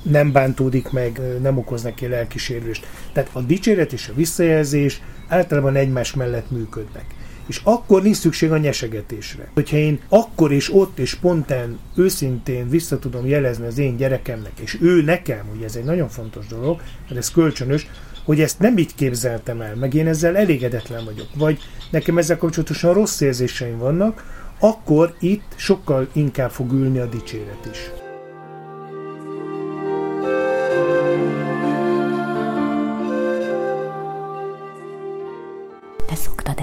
nem 0.02 0.32
bántódik 0.32 0.90
meg, 0.90 1.20
nem 1.40 1.58
okoz 1.58 1.82
neki 1.82 2.06
lelkisérülést. 2.06 2.86
Tehát 3.12 3.30
a 3.32 3.40
dicséret 3.40 3.92
és 3.92 4.08
a 4.08 4.14
visszajelzés 4.14 5.02
általában 5.28 5.76
egymás 5.76 6.14
mellett 6.14 6.50
működnek. 6.50 7.04
És 7.46 7.60
akkor 7.64 8.02
nincs 8.02 8.16
szükség 8.16 8.52
a 8.52 8.58
nyesegetésre. 8.58 9.50
Hogyha 9.54 9.76
én 9.76 10.00
akkor 10.08 10.52
és 10.52 10.74
ott 10.74 10.98
és 10.98 11.08
spontán, 11.08 11.78
őszintén 11.94 12.68
vissza 12.68 12.98
tudom 12.98 13.26
jelezni 13.26 13.66
az 13.66 13.78
én 13.78 13.96
gyerekemnek, 13.96 14.52
és 14.60 14.78
ő 14.80 15.02
nekem, 15.02 15.50
ugye 15.56 15.64
ez 15.64 15.76
egy 15.76 15.84
nagyon 15.84 16.08
fontos 16.08 16.46
dolog, 16.46 16.80
mert 17.08 17.16
ez 17.16 17.30
kölcsönös, 17.30 17.86
hogy 18.24 18.40
ezt 18.40 18.58
nem 18.58 18.78
így 18.78 18.94
képzeltem 18.94 19.60
el, 19.60 19.74
meg 19.74 19.94
én 19.94 20.06
ezzel 20.06 20.36
elégedetlen 20.36 21.04
vagyok, 21.04 21.28
vagy 21.34 21.58
nekem 21.90 22.18
ezzel 22.18 22.36
kapcsolatosan 22.36 22.94
rossz 22.94 23.20
érzéseim 23.20 23.78
vannak, 23.78 24.24
akkor 24.58 25.14
itt 25.20 25.54
sokkal 25.56 26.08
inkább 26.12 26.50
fog 26.50 26.72
ülni 26.72 26.98
a 26.98 27.06
dicséret 27.06 27.68
is. 27.70 28.01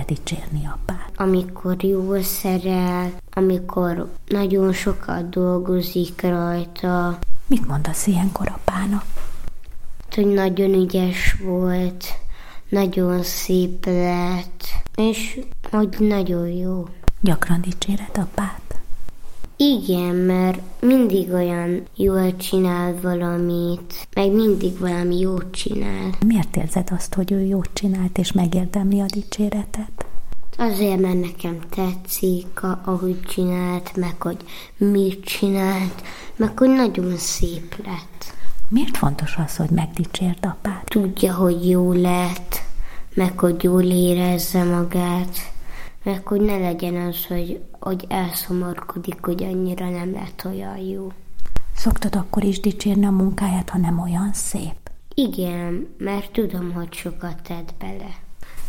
Dicsérni 0.10 0.66
apát? 0.74 1.12
Amikor 1.16 1.84
jól 1.84 2.22
szerel, 2.22 3.12
amikor 3.34 4.12
nagyon 4.28 4.74
sokat 4.74 5.30
dolgozik 5.30 6.22
rajta, 6.22 7.20
Mit 7.48 7.68
mondasz 7.68 8.08
ilyenkor 8.08 8.48
apának? 8.48 9.04
hogy 10.16 10.28
nagyon 10.28 10.74
ügyes 10.74 11.38
volt, 11.44 12.06
nagyon 12.70 13.24
szép 13.24 13.86
lett, 13.86 14.64
és 14.96 15.40
hogy 15.72 15.96
nagyon 16.00 16.48
jó. 16.48 16.88
Gyakran 17.22 17.62
dicséred 17.62 18.18
apát? 18.18 18.69
Igen, 19.62 20.16
mert 20.16 20.62
mindig 20.82 21.34
olyan 21.34 21.84
jól 21.96 22.36
csinál 22.36 22.96
valamit, 23.02 24.08
meg 24.14 24.32
mindig 24.32 24.78
valami 24.78 25.20
jót 25.20 25.52
csinál. 25.52 26.10
Miért 26.26 26.56
érzed 26.56 26.88
azt, 26.92 27.14
hogy 27.14 27.32
ő 27.32 27.40
jót 27.40 27.70
csinált 27.74 28.18
és 28.18 28.32
megérdemli 28.32 29.00
a 29.00 29.06
dicséretet? 29.14 30.06
Azért, 30.58 31.00
mert 31.00 31.22
nekem 31.22 31.60
tetszik, 31.70 32.62
ahogy 32.84 33.22
csinált, 33.22 33.96
meg 33.96 34.22
hogy 34.22 34.38
mit 34.78 35.24
csinált, 35.24 36.04
meg 36.36 36.58
hogy 36.58 36.70
nagyon 36.70 37.18
szép 37.18 37.76
lett. 37.86 38.34
Miért 38.70 38.98
fontos 38.98 39.36
az, 39.46 39.56
hogy 39.56 39.70
megdicsérd 39.70 40.46
apát? 40.46 40.84
Tudja, 40.86 41.34
hogy 41.34 41.70
jó 41.70 41.92
lett, 41.92 42.62
meg 43.14 43.40
hogy 43.40 43.64
jól 43.64 43.84
érezze 43.84 44.64
magát, 44.64 45.52
meg 46.04 46.28
hogy 46.28 46.42
ne 46.42 46.58
legyen 46.58 46.96
az, 46.96 47.26
hogy, 47.26 47.62
hogy 47.80 48.06
elszomorkodik, 48.10 49.18
hogy 49.22 49.44
annyira 49.44 49.90
nem 49.90 50.12
lett 50.12 50.42
olyan 50.46 50.78
jó. 50.78 51.12
Szoktad 51.76 52.16
akkor 52.16 52.44
is 52.44 52.60
dicsérni 52.60 53.06
a 53.06 53.12
munkáját, 53.12 53.70
ha 53.70 53.78
nem 53.78 54.00
olyan 54.00 54.30
szép? 54.34 54.76
Igen, 55.14 55.88
mert 55.98 56.32
tudom, 56.32 56.72
hogy 56.74 56.94
sokat 56.94 57.36
tett 57.48 57.74
bele. 57.80 58.16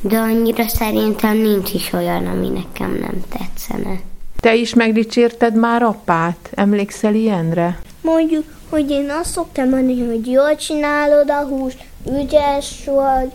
De 0.01 0.19
annyira 0.19 0.69
szerintem 0.69 1.37
nincs 1.37 1.75
is 1.75 1.93
olyan, 1.93 2.27
ami 2.27 2.49
nekem 2.49 2.91
nem 2.91 3.23
tetszene. 3.29 4.01
Te 4.37 4.55
is 4.55 4.75
megdicsérted 4.75 5.55
már 5.57 5.83
apát? 5.83 6.51
Emlékszel 6.55 7.15
ilyenre? 7.15 7.79
Mondjuk, 8.03 8.45
hogy 8.69 8.91
én 8.91 9.11
azt 9.11 9.31
szoktam 9.31 9.69
mondani, 9.69 10.07
hogy 10.07 10.31
jól 10.31 10.57
csinálod 10.57 11.31
a 11.31 11.47
húst, 11.47 11.85
ügyes 12.07 12.85
vagy, 12.85 13.33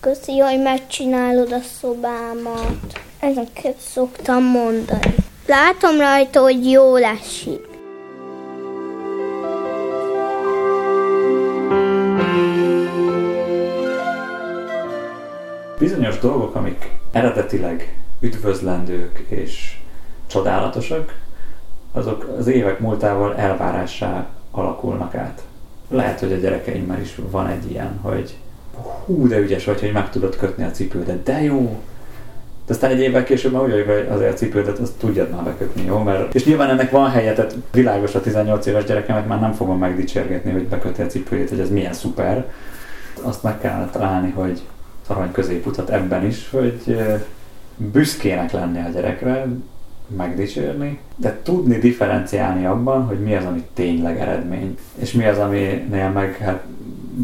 köszi, 0.00 0.38
hogy 0.38 0.62
megcsinálod 0.62 1.52
a 1.52 1.60
szobámat. 1.80 3.00
Ezeket 3.30 3.76
szoktam 3.78 4.44
mondani. 4.44 5.14
Látom 5.46 5.98
rajta, 5.98 6.40
hogy 6.40 6.70
jól 6.70 7.02
esik. 7.02 7.66
Bizonyos 15.78 16.18
dolgok, 16.18 16.54
amik 16.54 16.90
eredetileg 17.12 17.96
üdvözlendők 18.20 19.24
és 19.28 19.78
csodálatosak, 20.26 21.18
azok 21.92 22.34
az 22.38 22.46
évek 22.46 22.80
múltával 22.80 23.36
elvárássá 23.36 24.26
alakulnak 24.50 25.14
át. 25.14 25.42
Lehet, 25.88 26.20
hogy 26.20 26.32
a 26.32 26.36
gyerekeimmel 26.36 27.00
is 27.00 27.14
van 27.30 27.46
egy 27.46 27.70
ilyen, 27.70 27.98
hogy 28.02 28.34
hú, 29.04 29.28
de 29.28 29.38
ügyes 29.38 29.64
vagy, 29.64 29.80
hogy 29.80 29.92
meg 29.92 30.10
tudod 30.10 30.36
kötni 30.36 30.64
a 30.64 30.70
cipődet, 30.70 31.22
de 31.22 31.42
jó! 31.42 31.82
De 32.66 32.72
aztán 32.72 32.90
egy 32.90 33.00
évvel 33.00 33.24
később 33.24 33.52
már 33.52 33.62
úgy 33.62 33.72
hogy 33.72 34.06
azért 34.10 34.32
a 34.32 34.36
cipődet 34.36 34.78
azt 34.78 34.92
tudjad 34.98 35.30
már 35.30 35.44
bekötni, 35.44 35.84
jó? 35.84 35.98
Mert, 35.98 36.34
és 36.34 36.44
nyilván 36.44 36.70
ennek 36.70 36.90
van 36.90 37.10
helye, 37.10 37.32
tehát 37.32 37.56
világos 37.72 38.14
a 38.14 38.20
18 38.20 38.66
éves 38.66 38.84
gyerekemet 38.84 39.28
már 39.28 39.40
nem 39.40 39.52
fogom 39.52 39.78
megdicsérgetni, 39.78 40.50
hogy 40.50 40.66
beköti 40.66 41.02
a 41.02 41.06
cipőjét, 41.06 41.48
hogy 41.48 41.60
ez 41.60 41.70
milyen 41.70 41.92
szuper. 41.92 42.46
Azt 43.22 43.42
meg 43.42 43.60
kellene 43.60 43.90
találni, 43.90 44.30
hogy 44.30 44.62
arany 45.06 45.32
középutat 45.32 45.90
ebben 45.90 46.26
is, 46.26 46.50
hogy 46.50 46.96
büszkének 47.76 48.52
lenni 48.52 48.78
a 48.78 48.90
gyerekre, 48.92 49.46
megdicsérni, 50.16 50.98
de 51.16 51.38
tudni 51.42 51.78
differenciálni 51.78 52.66
abban, 52.66 53.06
hogy 53.06 53.18
mi 53.18 53.34
az, 53.34 53.44
ami 53.44 53.64
tényleg 53.74 54.20
eredmény, 54.20 54.78
és 54.94 55.12
mi 55.12 55.26
az, 55.26 55.38
aminél 55.38 56.10
meg, 56.14 56.36
hát, 56.36 56.64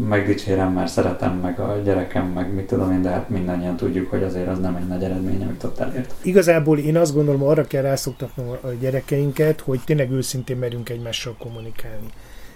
megdicsérem, 0.07 0.73
mert 0.73 0.91
szeretem, 0.91 1.37
meg 1.37 1.59
a 1.59 1.81
gyerekem, 1.83 2.27
meg 2.27 2.53
mit 2.53 2.65
tudom 2.65 2.91
én, 2.91 3.01
de 3.01 3.09
hát 3.09 3.29
mindannyian 3.29 3.75
tudjuk, 3.75 4.09
hogy 4.09 4.23
azért 4.23 4.47
az 4.47 4.59
nem 4.59 4.75
egy 4.75 4.87
nagy 4.87 5.03
eredmény, 5.03 5.43
amit 5.43 5.63
ott 5.63 5.79
elért. 5.79 6.13
Igazából 6.21 6.77
én 6.77 6.97
azt 6.97 7.13
gondolom, 7.13 7.43
arra 7.43 7.63
kell 7.63 7.81
rászoktatnom 7.81 8.49
a 8.49 8.67
gyerekeinket, 8.79 9.59
hogy 9.59 9.79
tényleg 9.85 10.11
őszintén 10.11 10.57
merünk 10.57 10.89
egymással 10.89 11.35
kommunikálni. 11.39 12.07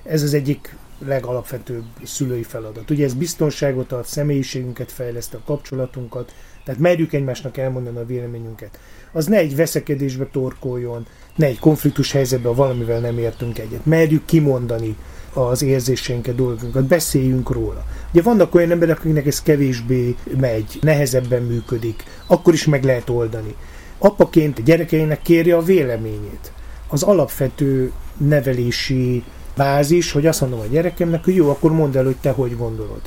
Ez 0.04 0.24
az 0.24 0.34
egyik 0.34 0.76
legalapvetőbb 1.06 1.84
szülői 2.04 2.44
feladat. 2.44 2.90
Ugye 2.90 3.06
ez 3.06 3.14
biztonságot 3.14 3.92
ad, 3.92 4.06
személyiségünket 4.06 4.92
fejleszt, 4.92 5.34
a 5.34 5.42
kapcsolatunkat, 5.46 6.34
tehát 6.66 6.82
merjük 6.82 7.14
egymásnak 7.14 7.58
elmondani 7.58 7.98
a 7.98 8.06
véleményünket. 8.06 8.80
Az 9.12 9.26
ne 9.26 9.38
egy 9.38 9.56
veszekedésbe 9.56 10.28
torkoljon, 10.32 11.06
ne 11.36 11.46
egy 11.46 11.60
konfliktus 11.60 12.12
helyzetbe, 12.12 12.50
valamivel 12.50 13.00
nem 13.00 13.18
értünk 13.18 13.60
egyet. 13.60 13.86
Merjük 13.86 14.26
kimondani 14.26 14.96
az 15.34 15.62
érzéseinket, 15.62 16.36
dolgunkat, 16.36 16.84
beszéljünk 16.84 17.50
róla. 17.50 17.86
Ugye 18.12 18.22
vannak 18.22 18.56
olyan 18.56 18.72
emberek, 18.72 19.00
akiknek 19.00 19.26
ez 19.26 19.42
kevésbé 19.42 20.16
megy, 20.38 20.80
nehezebben 20.82 21.42
működik, 21.42 22.04
akkor 22.28 22.54
is 22.54 22.66
meg 22.66 22.84
lehet 22.84 23.10
oldani. 23.10 23.56
Apaként 23.98 24.64
gyerekeinek 24.64 25.22
kérje 25.22 25.56
a 25.56 25.62
véleményét. 25.62 26.52
Az 26.88 27.04
alapvető 27.04 27.92
nevelési 28.18 29.24
bázis, 29.56 30.12
hogy 30.12 30.26
azt 30.26 30.42
mondom 30.42 30.60
a 30.60 30.66
gyerekemnek, 30.66 31.24
hogy 31.24 31.36
jó, 31.36 31.50
akkor 31.50 31.72
mondd 31.72 31.98
el, 31.98 32.04
hogy 32.04 32.18
te 32.22 32.30
hogy 32.30 32.58
gondolod. 32.58 33.02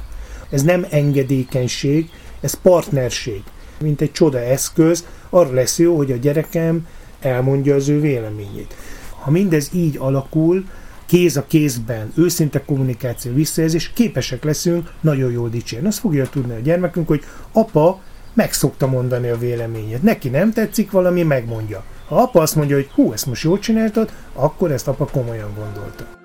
Ez 0.51 0.63
nem 0.63 0.87
engedékenység, 0.91 2.11
ez 2.41 2.55
partnerség. 2.55 3.43
Mint 3.81 4.01
egy 4.01 4.13
csoda 4.13 4.39
eszköz, 4.39 5.05
arra 5.31 5.53
lesz 5.53 5.79
jó, 5.79 5.97
hogy 5.97 6.13
a 6.13 6.17
gyerekem 6.17 6.87
elmondja 7.21 7.75
az 7.75 7.89
ő 7.89 8.01
véleményét. 8.01 8.75
Ha 9.21 9.31
mindez 9.31 9.71
így 9.73 9.97
alakul, 9.99 10.65
kéz 11.07 11.37
a 11.37 11.47
kézben, 11.47 12.13
őszinte 12.17 12.65
kommunikáció, 12.65 13.33
visszajelzés, 13.33 13.91
képesek 13.95 14.45
leszünk 14.45 14.93
nagyon 15.01 15.33
jól 15.33 15.49
dicsérni. 15.49 15.87
Azt 15.87 15.99
fogja 15.99 16.27
tudni 16.27 16.55
a 16.55 16.61
gyermekünk, 16.61 17.09
hogy 17.09 17.23
apa 17.53 18.01
meg 18.35 18.53
szokta 18.53 18.87
mondani 18.87 19.29
a 19.29 19.39
véleményét. 19.39 20.03
Neki 20.03 20.29
nem 20.29 20.53
tetszik 20.53 20.91
valami, 20.91 21.23
megmondja. 21.23 21.85
Ha 22.09 22.17
apa 22.17 22.41
azt 22.41 22.57
mondja, 22.57 22.77
hogy 22.77 22.91
hú, 22.95 23.13
ezt 23.13 23.27
most 23.27 23.43
jól 23.43 23.59
csináltad, 23.59 24.13
akkor 24.33 24.73
ezt 24.73 24.89
apa 24.89 25.07
komolyan 25.07 25.51
gondolta. 25.55 26.18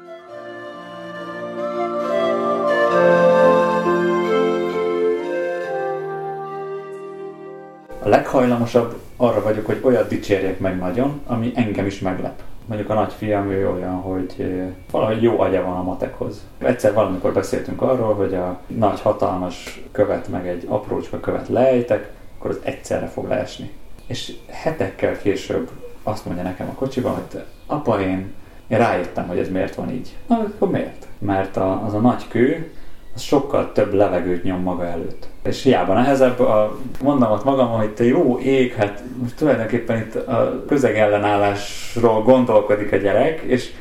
Leghajlamosabb 8.34 8.96
arra 9.18 9.42
vagyok, 9.42 9.66
hogy 9.66 9.80
olyat 9.82 10.08
dicsérjek 10.08 10.60
meg 10.60 10.78
nagyon, 10.78 11.22
ami 11.26 11.52
engem 11.56 11.86
is 11.86 12.00
meglep. 12.00 12.42
Mondjuk 12.66 12.90
a 12.90 12.94
nagyfiam 12.94 13.52
ő 13.52 13.70
olyan, 13.70 13.96
hogy 13.96 14.34
eh, 14.38 14.68
valahogy 14.92 15.22
jó 15.22 15.40
agya 15.40 15.64
van 15.64 15.78
a 15.78 15.84
matekhoz. 15.84 16.42
Egyszer 16.58 16.94
valamikor 16.94 17.34
beszéltünk 17.34 17.82
arról, 17.82 18.14
hogy 18.14 18.34
a 18.34 18.60
nagy 18.68 19.02
hatalmas 19.02 19.84
követ 19.92 20.28
meg 20.28 20.48
egy 20.48 20.66
aprócska 20.68 21.20
követ 21.20 21.48
lejtek, 21.48 22.12
akkor 22.38 22.50
az 22.50 22.60
egyszerre 22.64 23.08
fog 23.08 23.28
leesni. 23.28 23.72
És 24.08 24.34
hetekkel 24.50 25.18
később 25.18 25.70
azt 26.04 26.26
mondja 26.26 26.44
nekem 26.44 26.68
a 26.68 26.74
kocsiban, 26.74 27.14
hogy 27.14 27.44
apa, 27.66 28.02
én, 28.02 28.34
én 28.68 28.78
rájöttem, 28.78 29.28
hogy 29.28 29.38
ez 29.38 29.50
miért 29.50 29.76
van 29.76 29.92
így. 29.92 30.16
Na, 30.28 30.36
akkor 30.36 30.70
miért? 30.70 31.08
Mert 31.18 31.58
a, 31.58 31.86
az 31.86 31.94
a 31.94 32.00
nagy 32.00 32.28
kő, 32.28 32.72
az 33.16 33.22
sokkal 33.22 33.72
több 33.72 33.94
levegőt 33.94 34.44
nyom 34.44 34.62
maga 34.62 34.86
előtt. 34.86 35.28
És 35.44 35.64
hiába 35.64 35.94
nehezebb, 35.94 36.40
a, 36.40 36.78
mondom 37.02 37.32
ott 37.32 37.44
magam, 37.44 37.70
hogy 37.70 37.90
te 37.90 38.04
jó 38.04 38.40
ég, 38.40 38.74
hát 38.74 39.04
most 39.22 39.36
tulajdonképpen 39.36 39.98
itt 39.98 40.16
a 40.16 40.64
közegellenállásról 40.68 42.22
gondolkodik 42.22 42.92
a 42.92 42.96
gyerek, 42.96 43.42
és 43.42 43.72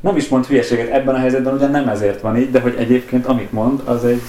nem 0.00 0.16
is 0.16 0.28
mond 0.28 0.46
hülyeséget 0.46 0.90
ebben 0.90 1.14
a 1.14 1.18
helyzetben, 1.18 1.54
ugye 1.54 1.66
nem 1.66 1.88
ezért 1.88 2.20
van 2.20 2.36
így, 2.36 2.50
de 2.50 2.60
hogy 2.60 2.74
egyébként 2.78 3.26
amit 3.26 3.52
mond, 3.52 3.80
az 3.84 4.04
egy 4.04 4.22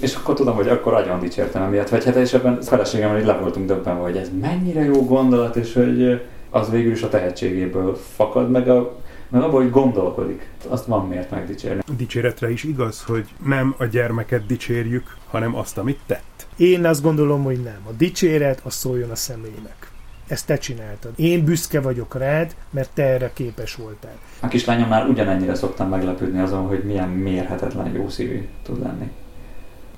És 0.00 0.14
akkor 0.14 0.34
tudom, 0.34 0.54
hogy 0.54 0.68
akkor 0.68 0.94
agyon 0.94 1.20
dicsértem 1.20 1.62
emiatt. 1.62 1.88
Vagy 1.88 2.04
hát 2.04 2.16
és 2.16 2.32
ebben 2.32 2.60
feleségemmel 2.62 3.18
így 3.18 3.26
le 3.26 3.32
voltunk 3.32 3.66
döbbenve, 3.66 4.02
hogy 4.02 4.16
ez 4.16 4.30
mennyire 4.40 4.84
jó 4.84 5.04
gondolat, 5.04 5.56
és 5.56 5.74
hogy 5.74 6.20
az 6.50 6.70
végül 6.70 6.92
is 6.92 7.02
a 7.02 7.08
tehetségéből 7.08 7.96
fakad, 8.16 8.50
meg, 8.50 8.68
a, 8.68 8.96
meg 9.30 9.42
abban, 9.42 9.62
hogy 9.62 9.70
gondolkodik. 9.70 10.48
Azt 10.68 10.86
van 10.86 11.08
miért 11.08 11.30
megdicsérni. 11.30 11.82
Dicséretre 11.96 12.50
is 12.50 12.64
igaz, 12.64 13.02
hogy 13.02 13.28
nem 13.44 13.74
a 13.78 13.84
gyermeket 13.84 14.46
dicsérjük, 14.46 15.16
hanem 15.30 15.56
azt, 15.56 15.78
amit 15.78 16.00
tett. 16.06 16.46
Én 16.56 16.84
azt 16.84 17.02
gondolom, 17.02 17.42
hogy 17.42 17.62
nem. 17.62 17.80
A 17.88 17.92
dicséret 17.92 18.60
az 18.64 18.74
szóljon 18.74 19.10
a 19.10 19.14
személynek 19.14 19.90
ezt 20.30 20.46
te 20.46 20.58
csináltad. 20.58 21.12
Én 21.16 21.44
büszke 21.44 21.80
vagyok 21.80 22.14
rád, 22.18 22.54
mert 22.70 22.90
te 22.94 23.02
erre 23.02 23.30
képes 23.34 23.74
voltál. 23.74 24.18
A 24.40 24.48
kislányom 24.48 24.88
már 24.88 25.06
ugyanennyire 25.06 25.54
szoktam 25.54 25.88
meglepődni 25.88 26.40
azon, 26.40 26.66
hogy 26.66 26.84
milyen 26.84 27.08
mérhetetlen 27.08 27.92
jó 27.92 28.08
szívű 28.08 28.48
tud 28.62 28.82
lenni. 28.82 29.10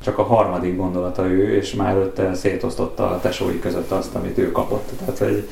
Csak 0.03 0.19
a 0.19 0.23
harmadik 0.23 0.77
gondolata 0.77 1.27
ő, 1.27 1.57
és 1.57 1.75
már 1.75 1.91
előtte 1.91 2.35
szétosztotta 2.35 3.11
a 3.11 3.21
tesói 3.21 3.59
között 3.59 3.91
azt, 3.91 4.15
amit 4.15 4.39
ő 4.39 4.53
kapott. 4.53 4.91
Tehát, 4.99 5.19
hogy 5.19 5.49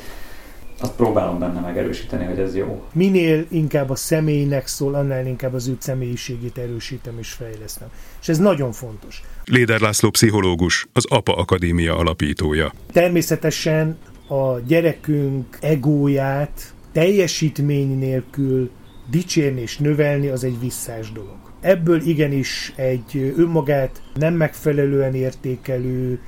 azt 0.83 0.95
próbálom 0.95 1.39
benne 1.39 1.59
megerősíteni, 1.59 2.25
hogy 2.25 2.39
ez 2.39 2.55
jó. 2.55 2.83
Minél 2.93 3.45
inkább 3.49 3.89
a 3.89 3.95
személynek 3.95 4.67
szól, 4.67 4.93
annál 4.93 5.27
inkább 5.27 5.53
az 5.53 5.67
ő 5.67 5.75
személyiségét 5.79 6.57
erősítem 6.57 7.17
és 7.19 7.31
fejlesztem. 7.31 7.87
És 8.21 8.29
ez 8.29 8.37
nagyon 8.37 8.71
fontos. 8.71 9.21
Léder 9.45 9.79
László 9.79 10.09
pszichológus, 10.09 10.87
az 10.93 11.05
APA 11.09 11.35
Akadémia 11.35 11.97
alapítója. 11.97 12.73
Természetesen 12.91 13.97
a 14.27 14.59
gyerekünk 14.67 15.57
egóját 15.61 16.73
teljesítmény 16.91 17.97
nélkül 17.97 18.69
dicsérni 19.09 19.61
és 19.61 19.77
növelni 19.77 20.27
az 20.27 20.43
egy 20.43 20.59
visszás 20.59 21.11
dolog. 21.11 21.37
Ebből 21.61 22.01
igenis 22.01 22.73
egy 22.75 23.33
önmagát 23.37 24.01
nem 24.13 24.33
megfelelően 24.33 25.15
értékelő, 25.15 26.19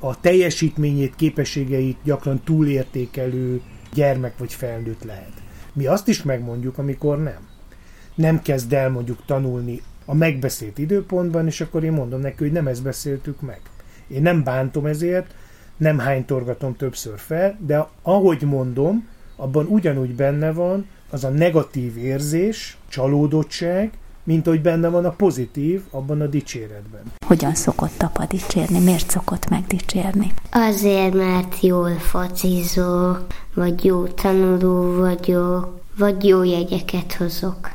a 0.00 0.20
teljesítményét, 0.20 1.14
képességeit 1.16 1.96
gyakran 2.04 2.40
túlértékelő 2.44 3.60
gyermek 3.92 4.38
vagy 4.38 4.52
felnőtt 4.52 5.04
lehet. 5.04 5.32
Mi 5.72 5.86
azt 5.86 6.08
is 6.08 6.22
megmondjuk, 6.22 6.78
amikor 6.78 7.22
nem. 7.22 7.48
Nem 8.14 8.42
kezd 8.42 8.72
el 8.72 8.90
mondjuk 8.90 9.24
tanulni 9.26 9.82
a 10.04 10.14
megbeszélt 10.14 10.78
időpontban, 10.78 11.46
és 11.46 11.60
akkor 11.60 11.84
én 11.84 11.92
mondom 11.92 12.20
neki, 12.20 12.36
hogy 12.38 12.52
nem 12.52 12.66
ezt 12.66 12.82
beszéltük 12.82 13.40
meg. 13.40 13.60
Én 14.08 14.22
nem 14.22 14.44
bántom 14.44 14.86
ezért, 14.86 15.34
nem 15.76 15.98
hánytorgatom 15.98 16.76
többször 16.76 17.18
fel, 17.18 17.58
de 17.66 17.88
ahogy 18.02 18.42
mondom, 18.42 19.08
abban 19.36 19.66
ugyanúgy 19.66 20.14
benne 20.14 20.52
van 20.52 20.86
az 21.10 21.24
a 21.24 21.28
negatív 21.28 21.96
érzés, 21.96 22.78
csalódottság, 22.88 23.90
mint 24.28 24.46
hogy 24.46 24.62
benne 24.62 24.88
van 24.88 25.04
a 25.04 25.10
pozitív 25.10 25.82
abban 25.90 26.20
a 26.20 26.26
dicséretben. 26.26 27.02
Hogyan 27.26 27.54
szokott 27.54 28.02
apa 28.02 28.26
dicsérni? 28.26 28.78
Miért 28.78 29.10
szokott 29.10 29.48
megdicsérni? 29.48 30.32
Azért, 30.50 31.14
mert 31.14 31.60
jól 31.60 31.90
focizok, 31.90 33.26
vagy 33.54 33.84
jó 33.84 34.06
tanuló 34.06 34.96
vagyok, 34.96 35.80
vagy 35.98 36.24
jó 36.24 36.42
jegyeket 36.42 37.12
hozok. 37.12 37.70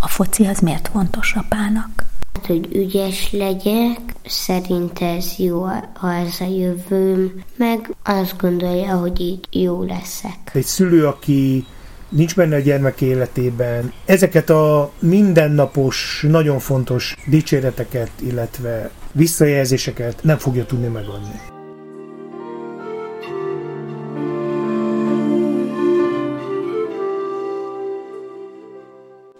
A 0.00 0.08
foci 0.08 0.46
az 0.46 0.58
miért 0.58 0.88
fontos 0.88 1.34
apának? 1.34 2.04
Hát, 2.34 2.46
hogy 2.46 2.68
ügyes 2.72 3.32
legyek, 3.32 4.00
szerint 4.24 5.00
ez 5.00 5.34
jó, 5.36 5.66
ha 5.94 6.12
ez 6.12 6.40
a 6.40 6.44
jövőm, 6.44 7.42
meg 7.56 7.94
azt 8.04 8.36
gondolja, 8.38 8.96
hogy 8.96 9.20
így 9.20 9.46
jó 9.50 9.82
leszek. 9.82 10.50
Egy 10.52 10.64
szülő, 10.64 11.06
aki 11.06 11.66
nincs 12.08 12.36
benne 12.36 12.56
a 12.56 12.60
gyermek 12.60 13.00
életében, 13.00 13.92
ezeket 14.04 14.50
a 14.50 14.90
mindennapos, 14.98 16.24
nagyon 16.28 16.58
fontos 16.58 17.16
dicséreteket, 17.26 18.10
illetve 18.20 18.90
visszajelzéseket 19.12 20.22
nem 20.22 20.38
fogja 20.38 20.64
tudni 20.64 20.88
megadni. 20.88 21.54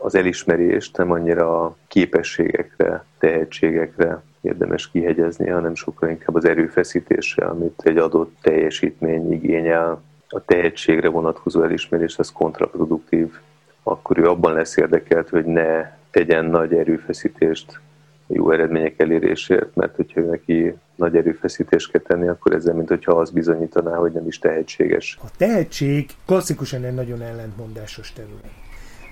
az 0.06 0.14
elismerést 0.14 0.96
nem 0.96 1.10
annyira 1.10 1.64
a 1.64 1.76
képességekre, 1.88 3.04
tehetségekre 3.18 4.22
érdemes 4.40 4.90
kihegyezni, 4.90 5.48
hanem 5.48 5.74
sokkal 5.74 6.08
inkább 6.08 6.34
az 6.34 6.44
erőfeszítésre, 6.44 7.46
amit 7.46 7.80
egy 7.84 7.96
adott 7.96 8.36
teljesítmény 8.42 9.32
igényel. 9.32 10.02
A 10.28 10.44
tehetségre 10.44 11.08
vonatkozó 11.08 11.62
elismerés 11.62 12.18
az 12.18 12.32
kontraproduktív. 12.32 13.38
Akkor 13.82 14.18
ő 14.18 14.24
abban 14.24 14.52
lesz 14.52 14.76
érdekelt, 14.76 15.28
hogy 15.28 15.44
ne 15.44 15.96
tegyen 16.10 16.44
nagy 16.44 16.74
erőfeszítést 16.74 17.80
jó 18.26 18.50
eredmények 18.50 19.00
elérésért, 19.00 19.74
mert 19.74 19.96
hogyha 19.96 20.20
neki 20.20 20.74
nagy 20.94 21.16
erőfeszítést 21.16 21.90
kell 21.90 22.00
tenni, 22.00 22.28
akkor 22.28 22.54
ezzel, 22.54 22.74
mint 22.74 22.88
hogyha 22.88 23.12
az 23.12 23.30
bizonyítaná, 23.30 23.96
hogy 23.96 24.12
nem 24.12 24.26
is 24.26 24.38
tehetséges. 24.38 25.18
A 25.22 25.30
tehetség 25.36 26.10
klasszikusan 26.26 26.84
egy 26.84 26.94
nagyon 26.94 27.22
ellentmondásos 27.22 28.12
terület. 28.12 28.50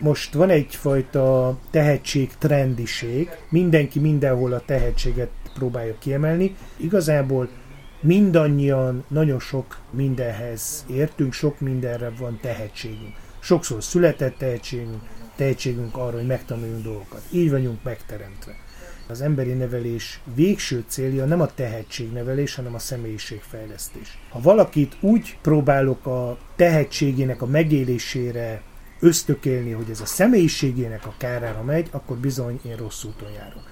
Most 0.01 0.35
van 0.35 0.51
egyfajta 0.51 1.57
tehetség 1.71 2.31
trendiség, 2.39 3.31
mindenki 3.49 4.01
mindenhol 4.01 4.53
a 4.53 4.63
tehetséget 4.67 5.31
próbálja 5.55 5.95
kiemelni. 5.99 6.57
Igazából 6.77 7.49
mindannyian 8.05 9.05
nagyon 9.09 9.41
sok 9.41 9.79
mindenhez 9.91 10.85
értünk, 10.91 11.33
sok 11.33 11.61
mindenre 11.61 12.11
van 12.19 12.39
tehetségünk. 12.43 13.15
Sokszor 13.41 13.83
született 13.83 14.39
tehetségünk, 14.39 15.03
tehetségünk 15.37 15.97
arra, 15.97 16.17
hogy 16.17 16.27
megtanuljunk 16.27 16.83
dolgokat. 16.83 17.23
Így 17.31 17.51
vagyunk 17.51 17.83
megteremtve. 17.83 18.53
Az 19.09 19.21
emberi 19.21 19.53
nevelés 19.53 20.21
végső 20.35 20.85
célja 20.87 21.25
nem 21.25 21.41
a 21.41 21.55
tehetségnevelés, 21.55 22.55
hanem 22.55 22.75
a 22.75 22.79
személyiségfejlesztés. 22.79 24.19
Ha 24.31 24.41
valakit 24.41 24.97
úgy 25.01 25.39
próbálok 25.43 26.07
a 26.07 26.39
tehetségének 26.57 27.43
a 27.43 27.47
megélésére 27.47 28.63
ösztökélni, 29.01 29.71
hogy 29.71 29.91
ez 29.91 30.01
a 30.01 30.07
személyiségének 30.07 31.07
a 31.07 31.15
kárára 31.19 31.63
megy, 31.63 31.89
akkor 31.91 32.17
bizony 32.17 32.61
én 32.65 32.77
rossz 32.77 33.05
úton 33.05 33.31
járok. 33.31 33.63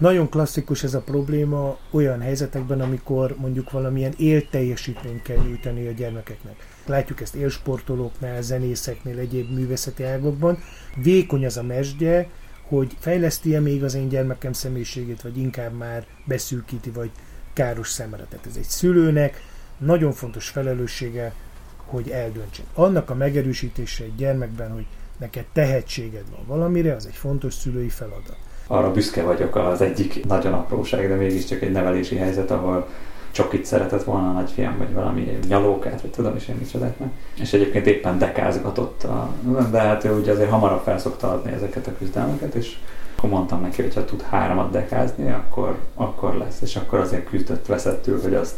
Nagyon 0.00 0.28
klasszikus 0.28 0.82
ez 0.82 0.94
a 0.94 1.00
probléma 1.00 1.78
olyan 1.90 2.20
helyzetekben, 2.20 2.80
amikor 2.80 3.36
mondjuk 3.38 3.70
valamilyen 3.70 4.14
élteljesítményt 4.16 5.22
kell 5.22 5.36
nyújtani 5.36 5.86
a 5.86 5.90
gyermekeknek. 5.90 6.54
Látjuk 6.86 7.20
ezt 7.20 7.34
élsportolóknál, 7.34 8.42
zenészeknél, 8.42 9.18
egyéb 9.18 9.50
művészeti 9.50 10.04
ágokban. 10.04 10.58
Vékony 11.02 11.44
az 11.46 11.56
a 11.56 11.62
mesdje, 11.62 12.28
hogy 12.68 12.96
fejleszti-e 12.98 13.60
még 13.60 13.84
az 13.84 13.94
én 13.94 14.08
gyermekem 14.08 14.52
személyiségét, 14.52 15.22
vagy 15.22 15.38
inkább 15.38 15.76
már 15.76 16.06
beszűkíti, 16.24 16.90
vagy 16.90 17.10
káros 17.52 17.88
szemre. 17.88 18.24
Tehát 18.28 18.46
ez 18.46 18.56
egy 18.56 18.68
szülőnek 18.68 19.42
nagyon 19.78 20.12
fontos 20.12 20.48
felelőssége, 20.48 21.34
hogy 21.76 22.10
eldöntsen. 22.10 22.64
Annak 22.74 23.10
a 23.10 23.14
megerősítése 23.14 24.04
egy 24.04 24.16
gyermekben, 24.16 24.72
hogy 24.72 24.86
neked 25.18 25.44
tehetséged 25.52 26.30
van 26.30 26.46
valamire, 26.46 26.94
az 26.94 27.06
egy 27.06 27.14
fontos 27.14 27.54
szülői 27.54 27.88
feladat. 27.88 28.49
Arra 28.72 28.92
büszke 28.92 29.22
vagyok 29.22 29.56
az 29.56 29.80
egyik 29.80 30.26
nagyon 30.26 30.52
apróság, 30.52 31.08
de 31.08 31.14
mégiscsak 31.14 31.62
egy 31.62 31.72
nevelési 31.72 32.16
helyzet, 32.16 32.50
ahol 32.50 32.88
csak 33.30 33.52
itt 33.52 33.64
szeretett 33.64 34.02
volna 34.02 34.28
a 34.28 34.32
nagyfiam, 34.32 34.78
vagy 34.78 34.92
valami 34.92 35.38
nyalókát, 35.48 36.00
vagy 36.00 36.10
tudom 36.10 36.36
is 36.36 36.48
én 36.48 36.56
micsodát 36.58 36.98
meg. 36.98 37.08
És 37.40 37.52
egyébként 37.52 37.86
éppen 37.86 38.18
dekázgatott, 38.18 39.04
a, 39.04 39.28
de 39.70 39.78
hát 39.78 40.04
ő 40.04 40.12
ugye 40.12 40.32
azért 40.32 40.50
hamarabb 40.50 40.82
felszokta 40.82 41.30
adni 41.30 41.52
ezeket 41.52 41.86
a 41.86 41.96
küzdelmeket, 41.98 42.54
és 42.54 42.76
akkor 43.16 43.30
mondtam 43.30 43.60
neki, 43.60 43.82
hogy 43.82 43.94
ha 43.94 44.04
tud 44.04 44.22
háromat 44.22 44.70
dekázni, 44.70 45.32
akkor, 45.32 45.76
akkor 45.94 46.34
lesz. 46.34 46.60
És 46.60 46.76
akkor 46.76 46.98
azért 46.98 47.28
küzdött 47.28 47.66
veszettül, 47.66 48.20
hogy 48.22 48.34
azt 48.34 48.54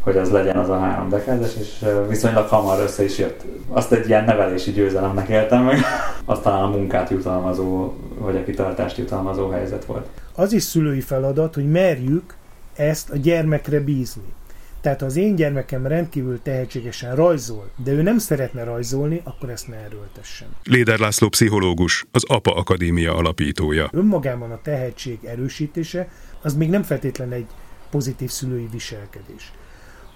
hogy 0.00 0.16
az 0.16 0.30
legyen 0.30 0.56
az 0.56 0.68
a 0.68 0.78
három 0.78 1.08
dekázes, 1.08 1.56
és 1.60 1.84
viszonylag 2.08 2.48
hamar 2.48 2.80
össze 2.80 3.04
is 3.04 3.18
jött. 3.18 3.44
Azt 3.68 3.92
egy 3.92 4.08
ilyen 4.08 4.24
nevelési 4.24 4.70
győzelemnek 4.70 5.28
éltem 5.28 5.64
meg. 5.64 5.78
Aztán 6.24 6.62
a 6.62 6.68
munkát 6.68 7.10
jutalmazó, 7.10 7.94
vagy 8.20 8.36
a 8.36 8.44
kitartást 8.44 8.96
jutalmazó 8.96 9.48
helyzet 9.48 9.84
volt. 9.84 10.08
Az 10.34 10.52
is 10.52 10.62
szülői 10.62 11.00
feladat, 11.00 11.54
hogy 11.54 11.70
merjük 11.70 12.34
ezt 12.76 13.10
a 13.10 13.16
gyermekre 13.16 13.80
bízni. 13.80 14.32
Tehát 14.80 15.00
ha 15.00 15.06
az 15.06 15.16
én 15.16 15.34
gyermekem 15.34 15.86
rendkívül 15.86 16.42
tehetségesen 16.42 17.14
rajzol, 17.14 17.70
de 17.84 17.92
ő 17.92 18.02
nem 18.02 18.18
szeretne 18.18 18.64
rajzolni, 18.64 19.20
akkor 19.24 19.50
ezt 19.50 19.68
ne 19.68 19.76
erőltessen. 19.76 20.48
Léder 20.64 20.98
László 20.98 21.28
pszichológus, 21.28 22.06
az 22.10 22.24
APA 22.26 22.54
Akadémia 22.54 23.14
alapítója. 23.14 23.88
Önmagában 23.92 24.50
a 24.50 24.60
tehetség 24.62 25.18
erősítése 25.24 26.08
az 26.42 26.54
még 26.54 26.70
nem 26.70 26.82
feltétlen 26.82 27.32
egy 27.32 27.46
pozitív 27.90 28.30
szülői 28.30 28.68
viselkedés. 28.72 29.52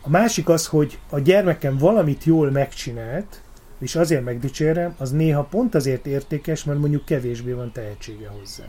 A 0.03 0.11
másik 0.11 0.49
az, 0.49 0.67
hogy 0.67 0.99
a 1.11 1.19
gyermekem 1.19 1.79
valamit 1.79 2.25
jól 2.25 2.51
megcsinált, 2.51 3.43
és 3.81 3.97
azért 3.97 4.25
megdicsérem, 4.25 4.95
az 4.99 5.11
néha 5.11 5.43
pont 5.43 5.75
azért 5.75 6.07
értékes, 6.07 6.65
mert 6.65 6.79
mondjuk 6.79 7.05
kevésbé 7.05 7.53
van 7.53 7.73
tehetsége 7.73 8.29
hozzá. 8.39 8.65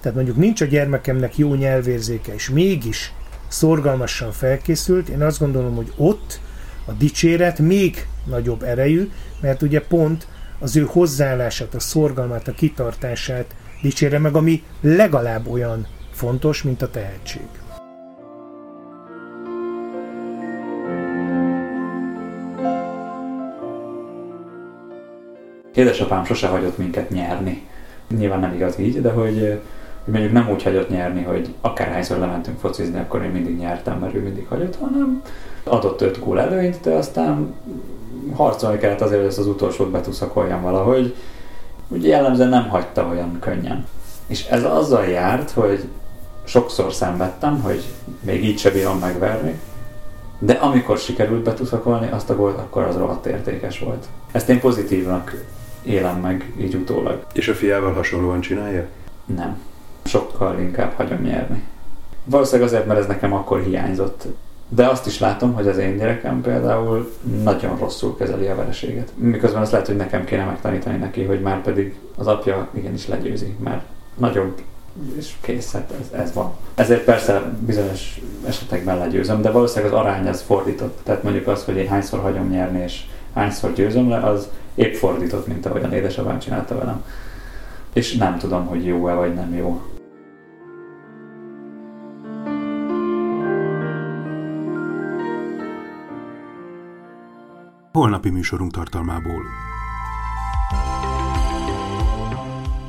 Tehát 0.00 0.16
mondjuk 0.16 0.36
nincs 0.36 0.60
a 0.60 0.64
gyermekemnek 0.64 1.38
jó 1.38 1.54
nyelvérzéke, 1.54 2.34
és 2.34 2.50
mégis 2.50 3.12
szorgalmasan 3.48 4.32
felkészült, 4.32 5.08
én 5.08 5.22
azt 5.22 5.38
gondolom, 5.38 5.74
hogy 5.74 5.92
ott 5.96 6.40
a 6.84 6.92
dicséret 6.92 7.58
még 7.58 8.06
nagyobb 8.26 8.62
erejű, 8.62 9.10
mert 9.40 9.62
ugye 9.62 9.80
pont 9.80 10.26
az 10.58 10.76
ő 10.76 10.84
hozzáállását, 10.88 11.74
a 11.74 11.80
szorgalmát, 11.80 12.48
a 12.48 12.52
kitartását 12.52 13.54
dicsére 13.82 14.18
meg, 14.18 14.34
ami 14.34 14.62
legalább 14.80 15.48
olyan 15.48 15.86
fontos, 16.12 16.62
mint 16.62 16.82
a 16.82 16.90
tehetség. 16.90 17.48
Édesapám 25.74 26.24
sose 26.24 26.46
hagyott 26.46 26.78
minket 26.78 27.10
nyerni. 27.10 27.66
Nyilván 28.18 28.40
nem 28.40 28.54
igaz 28.54 28.78
így, 28.78 29.00
de 29.00 29.10
hogy, 29.10 29.60
hogy 30.04 30.12
mondjuk 30.12 30.32
nem 30.32 30.50
úgy 30.50 30.62
hagyott 30.62 30.90
nyerni, 30.90 31.22
hogy 31.22 31.54
akárhányszor 31.60 32.18
lementünk 32.18 32.58
focizni, 32.58 32.98
akkor 32.98 33.22
én 33.22 33.30
mindig 33.30 33.58
nyertem, 33.58 33.98
mert 33.98 34.14
ő 34.14 34.20
mindig 34.20 34.46
hagyott, 34.48 34.76
hanem 34.76 35.22
adott 35.64 36.00
öt 36.00 36.18
gól 36.24 36.40
előnyt, 36.40 36.80
de 36.82 36.90
aztán 36.90 37.54
harcolni 38.34 38.78
kellett 38.78 39.00
azért, 39.00 39.18
hogy 39.18 39.28
ezt 39.28 39.38
az 39.38 39.46
utolsót 39.46 39.90
betuszakoljam 39.90 40.62
valahogy. 40.62 41.14
Ugye 41.88 42.08
jellemzően 42.08 42.48
nem 42.48 42.68
hagyta 42.68 43.06
olyan 43.10 43.36
könnyen. 43.40 43.86
És 44.26 44.46
ez 44.46 44.64
azzal 44.64 45.04
járt, 45.04 45.50
hogy 45.50 45.88
sokszor 46.44 46.92
szenvedtem, 46.92 47.60
hogy 47.60 47.82
még 48.20 48.44
így 48.44 48.58
se 48.58 48.70
bírom 48.70 48.98
megverni, 48.98 49.60
de 50.38 50.52
amikor 50.52 50.98
sikerült 50.98 51.42
betuszakolni 51.42 52.08
azt 52.10 52.30
a 52.30 52.36
gólt, 52.36 52.58
akkor 52.58 52.82
az 52.82 52.96
rohadt 52.96 53.26
értékes 53.26 53.78
volt. 53.78 54.06
Ezt 54.32 54.48
én 54.48 54.60
pozitívnak 54.60 55.44
élem 55.84 56.20
meg 56.20 56.52
így 56.60 56.74
utólag. 56.74 57.26
És 57.32 57.48
a 57.48 57.54
fiával 57.54 57.92
hasonlóan 57.92 58.40
csinálja? 58.40 58.86
Nem. 59.24 59.58
Sokkal 60.04 60.58
inkább 60.58 60.92
hagyom 60.92 61.22
nyerni. 61.22 61.62
Valószínűleg 62.24 62.68
azért, 62.68 62.86
mert 62.86 63.00
ez 63.00 63.06
nekem 63.06 63.32
akkor 63.32 63.60
hiányzott. 63.60 64.26
De 64.68 64.86
azt 64.86 65.06
is 65.06 65.18
látom, 65.18 65.52
hogy 65.52 65.68
az 65.68 65.78
én 65.78 65.96
gyerekem 65.96 66.40
például 66.40 67.12
nagyon 67.42 67.78
rosszul 67.78 68.16
kezeli 68.16 68.46
a 68.46 68.54
vereséget. 68.54 69.12
Miközben 69.14 69.62
azt 69.62 69.72
lehet, 69.72 69.86
hogy 69.86 69.96
nekem 69.96 70.24
kéne 70.24 70.44
megtanítani 70.44 70.96
neki, 70.96 71.24
hogy 71.24 71.40
már 71.40 71.62
pedig 71.62 71.98
az 72.16 72.26
apja 72.26 72.68
igenis 72.74 73.08
legyőzi, 73.08 73.56
mert 73.64 73.82
nagyobb 74.16 74.62
és 75.16 75.32
kész, 75.40 75.72
hát 75.72 75.92
ez, 76.00 76.20
ez 76.20 76.32
van. 76.32 76.52
Ezért 76.74 77.04
persze 77.04 77.52
bizonyos 77.58 78.20
esetekben 78.46 78.98
legyőzöm, 78.98 79.42
de 79.42 79.50
valószínűleg 79.50 79.94
az 79.94 80.00
arány 80.00 80.28
az 80.28 80.42
fordított. 80.42 80.98
Tehát 81.02 81.22
mondjuk 81.22 81.46
az, 81.46 81.64
hogy 81.64 81.76
én 81.76 81.88
hányszor 81.88 82.20
hagyom 82.20 82.48
nyerni, 82.48 82.82
és 82.82 83.04
hányszor 83.34 83.72
győzöm 83.72 84.08
le, 84.08 84.18
az 84.18 84.48
épp 84.74 84.94
fordított, 84.94 85.46
mint 85.46 85.66
ahogyan 85.66 85.92
édesapám 85.92 86.38
csinálta 86.38 86.78
velem. 86.78 87.04
És 87.92 88.16
nem 88.16 88.38
tudom, 88.38 88.66
hogy 88.66 88.86
jó-e 88.86 89.14
vagy 89.14 89.34
nem 89.34 89.54
jó. 89.54 89.82
Holnapi 97.92 98.30
műsorunk 98.30 98.72
tartalmából. 98.72 99.42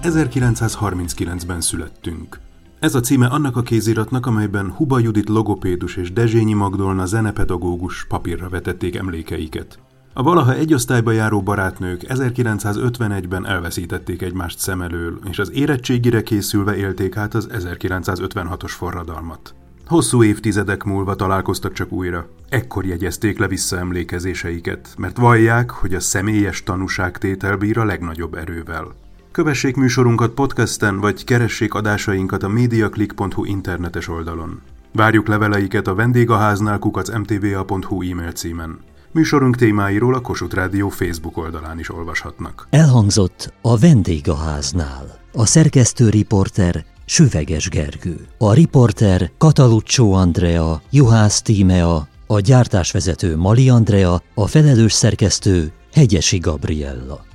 1939-ben 0.02 1.62
születtünk. 1.62 2.39
Ez 2.80 2.95
a 2.95 3.00
címe 3.00 3.28
annak 3.28 3.58
a 3.58 3.62
kéziratnak, 3.62 4.26
amelyben 4.26 4.71
Huba 4.71 5.00
Judit 5.00 5.30
logopédus 5.30 5.95
és 5.95 6.13
Dezsényi 6.13 6.54
Magdolna 6.54 7.06
zenepedagógus 7.06 8.06
papírra 8.08 8.50
vetették 8.50 8.95
emlékeiket. 8.95 9.80
A 10.17 10.23
valaha 10.23 10.54
egy 10.54 10.73
osztályba 10.73 11.12
járó 11.12 11.41
barátnők 11.41 12.01
1951-ben 12.08 13.47
elveszítették 13.47 14.21
egymást 14.21 14.60
szem 14.60 14.82
elől, 14.82 15.19
és 15.30 15.39
az 15.39 15.51
érettségire 15.51 16.21
készülve 16.23 16.75
élték 16.75 17.17
át 17.17 17.34
az 17.34 17.49
1956-os 17.51 18.71
forradalmat. 18.78 19.56
Hosszú 19.86 20.23
évtizedek 20.23 20.84
múlva 20.84 21.15
találkoztak 21.15 21.73
csak 21.73 21.91
újra. 21.91 22.28
Ekkor 22.49 22.86
jegyezték 22.86 23.39
le 23.39 23.47
visszaemlékezéseiket, 23.47 24.93
mert 24.97 25.17
vallják, 25.17 25.69
hogy 25.69 25.93
a 25.93 25.99
személyes 25.99 26.63
tanúságtétel 26.63 27.58
bír 27.58 27.78
a 27.78 27.86
legnagyobb 27.86 28.36
erővel. 28.36 28.88
Kövessék 29.32 29.75
műsorunkat 29.75 30.34
podcasten, 30.34 30.99
vagy 30.99 31.23
keressék 31.23 31.73
adásainkat 31.73 32.43
a 32.43 32.49
mediaclick.hu 32.49 33.45
internetes 33.45 34.08
oldalon. 34.08 34.62
Várjuk 34.93 35.28
leveleiket 35.28 35.88
a 35.88 35.95
vendégháznál 35.95 36.80
kukacmtva.hu 36.80 38.01
e-mail 38.12 38.32
címen. 38.32 38.80
Műsorunk 39.15 39.56
témáiról 39.56 40.13
a 40.13 40.19
Kossuth 40.19 40.56
Rádió 40.56 40.89
Facebook 40.89 41.38
oldalán 41.38 41.80
is 41.80 41.89
olvashatnak. 41.89 42.67
Elhangzott 42.69 43.54
a 43.62 43.78
vendégháznál. 43.78 45.19
A 45.34 45.45
szerkesztő 45.45 46.10
riporter 46.10 46.86
Süveges 47.06 47.69
Gergő. 47.69 48.28
A 48.38 48.54
riporter 48.54 49.32
Kataluccio 49.38 50.12
Andrea, 50.12 50.82
Juhász 50.89 51.41
Tímea, 51.41 52.08
a 52.28 52.39
gyártásvezető 52.39 53.38
Mali 53.38 53.69
Andrea, 53.69 54.21
a 54.34 54.47
felelős 54.47 54.93
szerkesztő 54.93 55.71
Hegyesi 55.93 56.38
Gabriella. 56.38 57.25